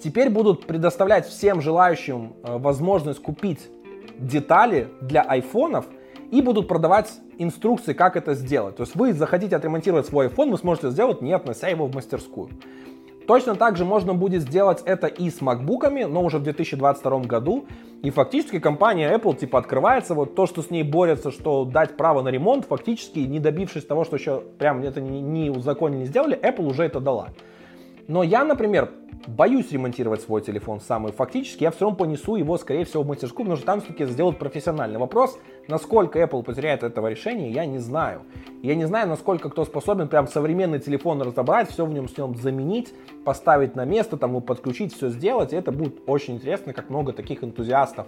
теперь 0.03 0.29
будут 0.29 0.65
предоставлять 0.65 1.27
всем 1.27 1.61
желающим 1.61 2.33
э, 2.43 2.57
возможность 2.57 3.21
купить 3.21 3.69
детали 4.17 4.87
для 5.01 5.21
айфонов 5.21 5.85
и 6.31 6.41
будут 6.41 6.67
продавать 6.67 7.11
инструкции, 7.37 7.93
как 7.93 8.15
это 8.15 8.33
сделать. 8.33 8.77
То 8.77 8.83
есть 8.83 8.95
вы 8.95 9.13
захотите 9.13 9.55
отремонтировать 9.55 10.05
свой 10.05 10.27
iPhone, 10.27 10.51
вы 10.51 10.57
сможете 10.57 10.89
сделать, 10.89 11.21
не 11.21 11.33
относя 11.33 11.67
его 11.67 11.87
в 11.87 11.93
мастерскую. 11.93 12.49
Точно 13.27 13.55
так 13.55 13.75
же 13.75 13.85
можно 13.85 14.13
будет 14.13 14.43
сделать 14.43 14.83
это 14.85 15.07
и 15.07 15.29
с 15.29 15.41
макбуками, 15.41 16.03
но 16.03 16.23
уже 16.23 16.37
в 16.37 16.43
2022 16.43 17.19
году. 17.21 17.65
И 18.05 18.11
фактически 18.11 18.59
компания 18.59 19.11
Apple 19.11 19.35
типа 19.35 19.57
открывается, 19.57 20.13
вот 20.13 20.35
то, 20.35 20.45
что 20.45 20.61
с 20.61 20.69
ней 20.69 20.83
борется, 20.83 21.31
что 21.31 21.65
дать 21.65 21.97
право 21.97 22.21
на 22.21 22.29
ремонт, 22.29 22.65
фактически 22.65 23.17
не 23.17 23.39
добившись 23.39 23.83
того, 23.83 24.03
что 24.03 24.17
еще 24.17 24.43
прям 24.59 24.83
это 24.83 25.01
не, 25.01 25.21
не 25.21 25.49
узаконили, 25.49 26.01
не 26.01 26.05
сделали, 26.05 26.39
Apple 26.39 26.67
уже 26.67 26.83
это 26.83 26.99
дала. 26.99 27.29
Но 28.07 28.21
я, 28.21 28.43
например, 28.43 28.91
боюсь 29.25 29.71
ремонтировать 29.71 30.21
свой 30.21 30.43
телефон 30.43 30.81
сам, 30.81 31.07
и 31.07 31.11
фактически 31.11 31.63
я 31.63 31.71
все 31.71 31.85
равно 31.85 31.97
понесу 31.97 32.35
его, 32.35 32.59
скорее 32.59 32.85
всего, 32.85 33.01
в 33.01 33.07
мастерскую, 33.07 33.45
потому 33.45 33.57
что 33.57 33.65
там 33.65 33.81
все-таки 33.81 34.05
сделают 34.05 34.37
профессиональный 34.37 34.99
вопрос. 34.99 35.39
Насколько 35.67 36.19
Apple 36.19 36.43
потеряет 36.43 36.83
этого 36.83 37.07
решения, 37.07 37.49
я 37.49 37.65
не 37.65 37.79
знаю. 37.79 38.21
Я 38.61 38.75
не 38.75 38.85
знаю, 38.85 39.07
насколько 39.07 39.49
кто 39.49 39.65
способен 39.65 40.07
прям 40.07 40.27
современный 40.27 40.79
телефон 40.79 41.21
разобрать, 41.21 41.69
все 41.69 41.85
в 41.85 41.93
нем 41.93 42.07
с 42.07 42.17
ним 42.17 42.35
заменить, 42.35 42.93
поставить 43.23 43.75
на 43.75 43.85
место, 43.85 44.17
там, 44.17 44.41
подключить, 44.41 44.93
все 44.93 45.09
сделать. 45.09 45.53
И 45.53 45.55
это 45.55 45.71
будет 45.71 46.01
очень 46.07 46.35
интересно, 46.35 46.73
как 46.73 46.89
много 46.89 47.13
таких 47.13 47.43
энтузиастов 47.43 48.07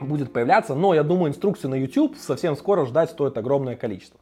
будет 0.00 0.32
появляться. 0.32 0.74
Но 0.74 0.94
я 0.94 1.02
думаю, 1.02 1.30
инструкции 1.30 1.68
на 1.68 1.74
YouTube 1.74 2.16
совсем 2.16 2.56
скоро 2.56 2.84
ждать 2.84 3.10
стоит 3.10 3.36
огромное 3.38 3.76
количество. 3.76 4.18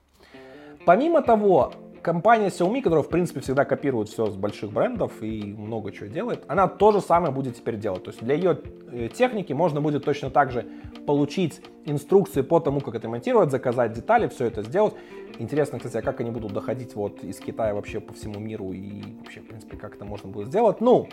Помимо 0.85 1.23
того, 1.23 1.73
компания 2.03 2.49
Xiaomi, 2.49 2.83
которая, 2.83 3.03
в 3.03 3.09
принципе, 3.09 3.41
всегда 3.41 3.65
копирует 3.65 4.09
все 4.09 4.27
с 4.27 4.37
больших 4.37 4.73
брендов 4.73 5.23
и 5.23 5.43
много 5.43 5.93
чего 5.93 6.07
делает, 6.07 6.45
она 6.49 6.69
то 6.69 6.93
же 6.93 7.01
самое 7.01 7.33
будет 7.33 7.57
теперь 7.57 7.77
делать. 7.77 8.05
То 8.05 8.11
есть 8.11 8.23
для 8.23 8.35
ее 8.35 8.59
э, 8.91 9.09
техники 9.09 9.53
можно 9.53 9.81
будет 9.81 10.05
точно 10.05 10.31
так 10.31 10.51
же 10.51 10.67
получить 11.07 11.61
инструкции 11.85 12.43
по 12.43 12.61
тому, 12.61 12.81
как 12.81 12.95
это 12.95 13.09
монтировать, 13.09 13.51
заказать 13.51 13.93
детали, 13.93 14.29
все 14.29 14.47
это 14.47 14.63
сделать. 14.63 14.95
Интересно, 15.39 15.79
кстати, 15.79 15.97
а 15.97 16.03
как 16.03 16.21
они 16.21 16.31
будут 16.31 16.53
доходить 16.53 16.95
вот 16.95 17.23
из 17.23 17.39
Китая 17.39 17.75
вообще 17.75 18.01
по 18.01 18.13
всему 18.13 18.41
миру 18.41 18.73
и 18.73 19.03
вообще, 19.19 19.41
в 19.41 19.47
принципе, 19.47 19.77
как 19.77 19.95
это 19.95 20.05
можно 20.05 20.31
будет 20.31 20.49
сделать. 20.49 20.81
Ну, 20.81 21.09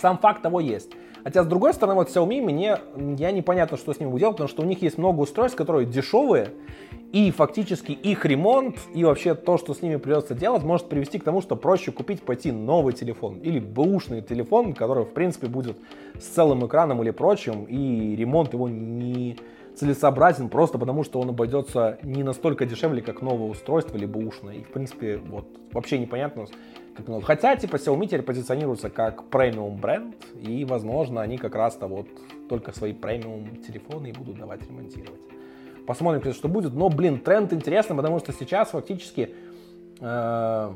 сам 0.00 0.18
факт 0.18 0.42
того 0.42 0.60
есть. 0.60 0.90
Хотя, 1.24 1.42
с 1.42 1.46
другой 1.46 1.72
стороны, 1.72 1.94
вот 1.94 2.10
Xiaomi, 2.10 2.42
мне, 2.42 2.78
я 3.16 3.30
непонятно, 3.32 3.78
что 3.78 3.94
с 3.94 3.98
будет 3.98 4.18
делать, 4.18 4.36
потому 4.36 4.48
что 4.48 4.62
у 4.62 4.66
них 4.66 4.82
есть 4.82 4.98
много 4.98 5.20
устройств, 5.20 5.56
которые 5.56 5.86
дешевые, 5.86 6.50
и 7.12 7.30
фактически 7.30 7.92
их 7.92 8.26
ремонт 8.26 8.76
и 8.92 9.04
вообще 9.04 9.34
то, 9.34 9.56
что 9.56 9.72
с 9.72 9.80
ними 9.80 9.96
придется 9.96 10.34
делать, 10.34 10.64
может 10.64 10.88
привести 10.88 11.18
к 11.18 11.24
тому, 11.24 11.40
что 11.40 11.56
проще 11.56 11.92
купить, 11.92 12.22
пойти 12.22 12.52
новый 12.52 12.92
телефон 12.92 13.38
или 13.38 13.58
бэушный 13.58 14.20
телефон, 14.20 14.74
который, 14.74 15.04
в 15.04 15.14
принципе, 15.14 15.46
будет 15.46 15.78
с 16.18 16.24
целым 16.24 16.66
экраном 16.66 17.02
или 17.02 17.10
прочим, 17.10 17.64
и 17.64 18.16
ремонт 18.16 18.52
его 18.52 18.68
не 18.68 19.38
целесообразен 19.76 20.48
просто 20.48 20.78
потому, 20.78 21.04
что 21.04 21.20
он 21.20 21.30
обойдется 21.30 21.98
не 22.02 22.22
настолько 22.22 22.66
дешевле, 22.66 23.02
как 23.02 23.22
новое 23.22 23.48
устройство 23.48 23.96
или 23.96 24.06
бэушное. 24.06 24.54
И, 24.56 24.62
в 24.62 24.70
принципе, 24.70 25.16
вот 25.16 25.46
вообще 25.72 25.98
непонятно, 25.98 26.46
как 26.96 27.08
много. 27.08 27.24
Хотя, 27.24 27.56
типа, 27.56 27.76
Xiaomi 27.76 28.06
теперь 28.06 28.22
позиционируется 28.22 28.88
как 28.90 29.24
премиум 29.24 29.76
бренд, 29.76 30.14
и, 30.40 30.64
возможно, 30.64 31.20
они 31.20 31.38
как 31.38 31.54
раз-то 31.54 31.86
вот 31.86 32.06
только 32.48 32.72
свои 32.72 32.92
премиум 32.92 33.56
телефоны 33.66 34.10
и 34.10 34.12
будут 34.12 34.38
давать 34.38 34.66
ремонтировать. 34.66 35.20
Посмотрим, 35.86 36.32
что 36.32 36.48
будет. 36.48 36.72
Но, 36.72 36.88
блин, 36.88 37.18
тренд 37.18 37.52
интересный, 37.52 37.96
потому 37.96 38.18
что 38.18 38.32
сейчас 38.32 38.70
фактически 38.70 39.34
э, 40.00 40.74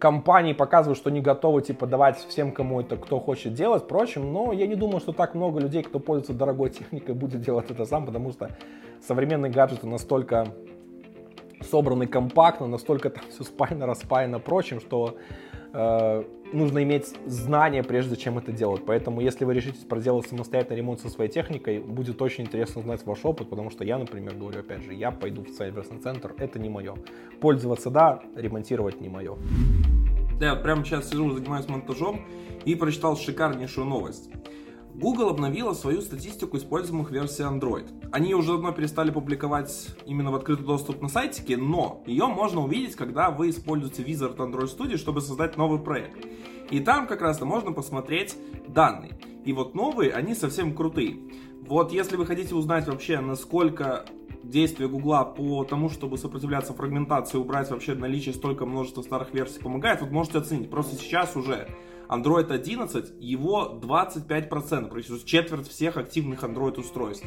компании 0.00 0.54
показывают, 0.54 0.98
что 0.98 1.10
не 1.10 1.20
готовы 1.20 1.62
типа 1.62 1.86
давать 1.86 2.16
всем, 2.16 2.50
кому 2.50 2.80
это 2.80 2.96
кто 2.96 3.20
хочет 3.20 3.54
делать, 3.54 3.84
впрочем, 3.84 4.32
но 4.32 4.52
я 4.52 4.66
не 4.66 4.74
думаю, 4.74 4.98
что 4.98 5.12
так 5.12 5.34
много 5.34 5.60
людей, 5.60 5.82
кто 5.82 6.00
пользуется 6.00 6.32
дорогой 6.32 6.70
техникой, 6.78 7.14
будет 7.14 7.42
делать 7.42 7.70
это 7.70 7.84
сам, 7.84 8.06
потому 8.06 8.32
что 8.32 8.50
современные 9.06 9.52
гаджеты 9.52 9.86
настолько 9.86 10.48
собраны 11.70 12.06
компактно, 12.06 12.66
настолько 12.66 13.10
там 13.10 13.22
все 13.28 13.44
спаяно, 13.44 13.86
распаяно, 13.86 14.40
прочим, 14.40 14.80
что 14.80 15.16
э, 15.72 16.24
нужно 16.52 16.82
иметь 16.82 17.14
знания, 17.26 17.82
прежде 17.82 18.16
чем 18.16 18.38
это 18.38 18.52
делать. 18.52 18.82
Поэтому, 18.86 19.20
если 19.20 19.44
вы 19.44 19.54
решите 19.54 19.86
проделать 19.86 20.26
самостоятельный 20.28 20.78
ремонт 20.78 21.00
со 21.00 21.08
своей 21.08 21.30
техникой, 21.30 21.80
будет 21.80 22.20
очень 22.22 22.44
интересно 22.44 22.80
узнать 22.80 23.04
ваш 23.06 23.24
опыт, 23.24 23.50
потому 23.50 23.70
что 23.70 23.84
я, 23.84 23.98
например, 23.98 24.34
говорю, 24.34 24.60
опять 24.60 24.82
же, 24.82 24.94
я 24.94 25.10
пойду 25.10 25.42
в 25.42 25.50
сервисный 25.50 25.98
центр, 25.98 26.34
это 26.38 26.58
не 26.58 26.68
мое. 26.68 26.94
Пользоваться 27.40 27.90
да, 27.90 28.22
ремонтировать 28.36 29.00
не 29.00 29.08
мое. 29.08 29.36
Я 30.40 30.54
прямо 30.54 30.84
сейчас 30.84 31.10
сижу, 31.10 31.30
занимаюсь 31.30 31.68
монтажом 31.68 32.22
и 32.64 32.74
прочитал 32.74 33.16
шикарнейшую 33.16 33.86
новость. 33.86 34.30
Google 35.00 35.30
обновила 35.30 35.72
свою 35.72 36.02
статистику 36.02 36.58
используемых 36.58 37.10
версий 37.10 37.42
Android. 37.42 37.88
Они 38.12 38.34
уже 38.34 38.52
давно 38.52 38.70
перестали 38.72 39.10
публиковать 39.10 39.96
именно 40.04 40.30
в 40.30 40.34
открытый 40.34 40.66
доступ 40.66 41.00
на 41.00 41.08
сайтике, 41.08 41.56
но 41.56 42.02
ее 42.06 42.26
можно 42.26 42.60
увидеть, 42.60 42.96
когда 42.96 43.30
вы 43.30 43.48
используете 43.48 44.02
Wizard 44.02 44.36
Android 44.36 44.76
Studio, 44.76 44.98
чтобы 44.98 45.22
создать 45.22 45.56
новый 45.56 45.80
проект. 45.80 46.18
И 46.70 46.80
там 46.80 47.06
как 47.06 47.22
раз-то 47.22 47.46
можно 47.46 47.72
посмотреть 47.72 48.36
данные. 48.68 49.18
И 49.46 49.54
вот 49.54 49.74
новые, 49.74 50.12
они 50.12 50.34
совсем 50.34 50.74
крутые. 50.74 51.16
Вот 51.62 51.92
если 51.92 52.16
вы 52.16 52.26
хотите 52.26 52.54
узнать 52.54 52.86
вообще, 52.86 53.20
насколько 53.20 54.04
действия 54.42 54.86
Гугла 54.86 55.24
по 55.24 55.64
тому, 55.64 55.88
чтобы 55.88 56.18
сопротивляться 56.18 56.74
фрагментации, 56.74 57.38
убрать 57.38 57.70
вообще 57.70 57.94
наличие 57.94 58.34
столько 58.34 58.66
множества 58.66 59.00
старых 59.00 59.32
версий 59.32 59.60
помогает, 59.60 60.02
вот 60.02 60.10
можете 60.10 60.38
оценить. 60.38 60.68
Просто 60.68 60.96
сейчас 60.96 61.36
уже 61.36 61.68
Android 62.10 62.50
11, 62.50 63.12
его 63.20 63.78
25%, 63.80 64.88
то 64.88 64.96
есть 64.96 65.26
четверть 65.26 65.68
всех 65.68 65.96
активных 65.96 66.42
Android 66.42 66.78
устройств. 66.80 67.26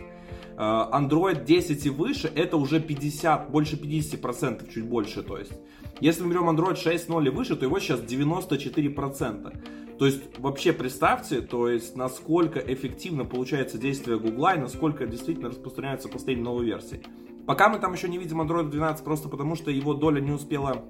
Э, 0.58 0.86
Android 0.92 1.46
10 1.46 1.86
и 1.86 1.90
выше, 1.90 2.30
это 2.36 2.58
уже 2.58 2.82
50, 2.82 3.50
больше 3.50 3.78
50%, 3.78 4.70
чуть 4.74 4.84
больше, 4.84 5.24
то 5.24 5.38
есть. 5.38 5.54
Если 6.02 6.24
мы 6.24 6.32
берем 6.32 6.50
Android 6.50 6.76
6.0 6.76 7.26
и 7.26 7.30
выше, 7.30 7.56
то 7.56 7.66
его 7.66 7.80
сейчас 7.80 8.02
94%. 8.02 9.98
То 9.98 10.06
есть, 10.06 10.38
вообще 10.38 10.74
представьте, 10.74 11.42
то 11.42 11.70
есть, 11.70 11.96
насколько 11.96 12.60
эффективно 12.60 13.24
получается 13.24 13.78
действие 13.78 14.20
Google 14.20 14.56
и 14.56 14.60
насколько 14.60 15.06
действительно 15.06 15.50
распространяются 15.50 16.10
последние 16.10 16.44
новые 16.44 16.66
версии. 16.66 17.02
Пока 17.48 17.70
мы 17.70 17.80
там 17.80 17.94
еще 17.94 18.10
не 18.10 18.18
видим 18.18 18.42
Android 18.42 18.70
12, 18.70 19.06
просто 19.06 19.30
потому 19.30 19.56
что 19.56 19.72
его 19.72 19.94
доля 19.94 20.20
не 20.20 20.32
успела 20.32 20.84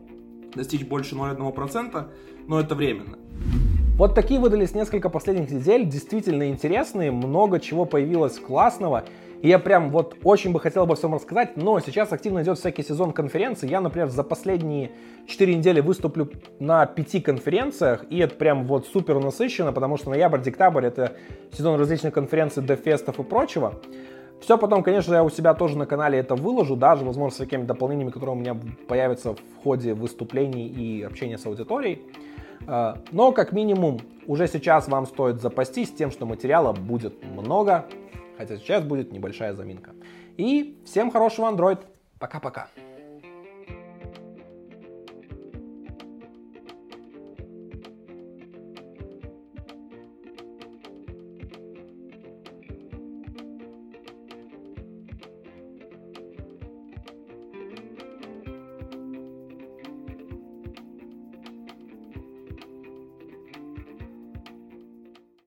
достичь 0.56 0.84
больше 0.84 1.16
0,1%, 1.16 2.10
но 2.48 2.60
это 2.60 2.76
временно. 2.76 3.18
Вот 4.04 4.16
такие 4.16 4.38
выдались 4.38 4.76
несколько 4.76 5.10
последних 5.10 5.50
недель, 5.50 5.86
действительно 5.86 6.50
интересные, 6.50 7.10
много 7.10 7.62
чего 7.62 7.86
появилось 7.86 8.38
классного. 8.38 9.06
И 9.42 9.48
я 9.48 9.60
прям 9.60 9.92
вот 9.92 10.18
очень 10.26 10.52
бы 10.52 10.60
хотел 10.60 10.84
обо 10.84 10.96
всем 10.96 11.14
рассказать, 11.14 11.56
но 11.56 11.80
сейчас 11.80 12.12
активно 12.12 12.44
идет 12.44 12.60
всякий 12.60 12.84
сезон 12.84 13.14
конференций. 13.14 13.70
Я, 13.70 13.80
например, 13.80 14.10
за 14.10 14.26
последние 14.26 14.92
4 15.28 15.56
недели 15.56 15.80
выступлю 15.80 16.30
на 16.60 16.86
5 16.86 17.24
конференциях, 17.24 18.04
и 18.10 18.20
это 18.20 18.36
прям 18.36 18.68
вот 18.68 18.88
супер 18.88 19.22
насыщенно, 19.22 19.72
потому 19.72 19.96
что 19.96 20.10
ноябрь-декабрь 20.10 20.86
это 20.86 21.14
сезон 21.54 21.80
различных 21.80 22.14
конференций, 22.14 22.62
дефестов 22.62 23.22
и 23.22 23.24
прочего. 23.24 23.76
Все 24.42 24.58
потом, 24.58 24.84
конечно, 24.84 25.14
я 25.14 25.24
у 25.24 25.30
себя 25.30 25.54
тоже 25.54 25.78
на 25.78 25.86
канале 25.86 26.20
это 26.20 26.36
выложу, 26.36 26.76
даже, 26.76 27.06
возможно, 27.06 27.34
с 27.34 27.40
какими 27.40 27.64
дополнениями, 27.64 28.10
которые 28.10 28.36
у 28.36 28.38
меня 28.38 28.58
появятся 28.90 29.34
в 29.34 29.64
ходе 29.64 29.94
выступлений 29.94 30.68
и 30.68 31.04
общения 31.04 31.38
с 31.38 31.46
аудиторией. 31.46 32.02
А, 32.68 32.98
но, 33.12 33.32
как 33.32 33.52
минимум, 33.52 34.00
уже 34.26 34.48
сейчас 34.48 34.88
вам 34.88 35.06
стоит 35.06 35.42
запастись 35.42 35.92
тем, 35.92 36.12
что 36.12 36.26
материала 36.26 36.74
будет 36.74 37.24
много, 37.24 37.86
хотя 38.38 38.58
сейчас 38.58 38.84
будет 38.84 39.12
небольшая 39.12 39.54
заминка. 39.54 39.92
И 40.38 40.82
всем 40.86 41.12
хорошего 41.12 41.52
Android. 41.52 41.80
Пока-пока. 42.20 42.68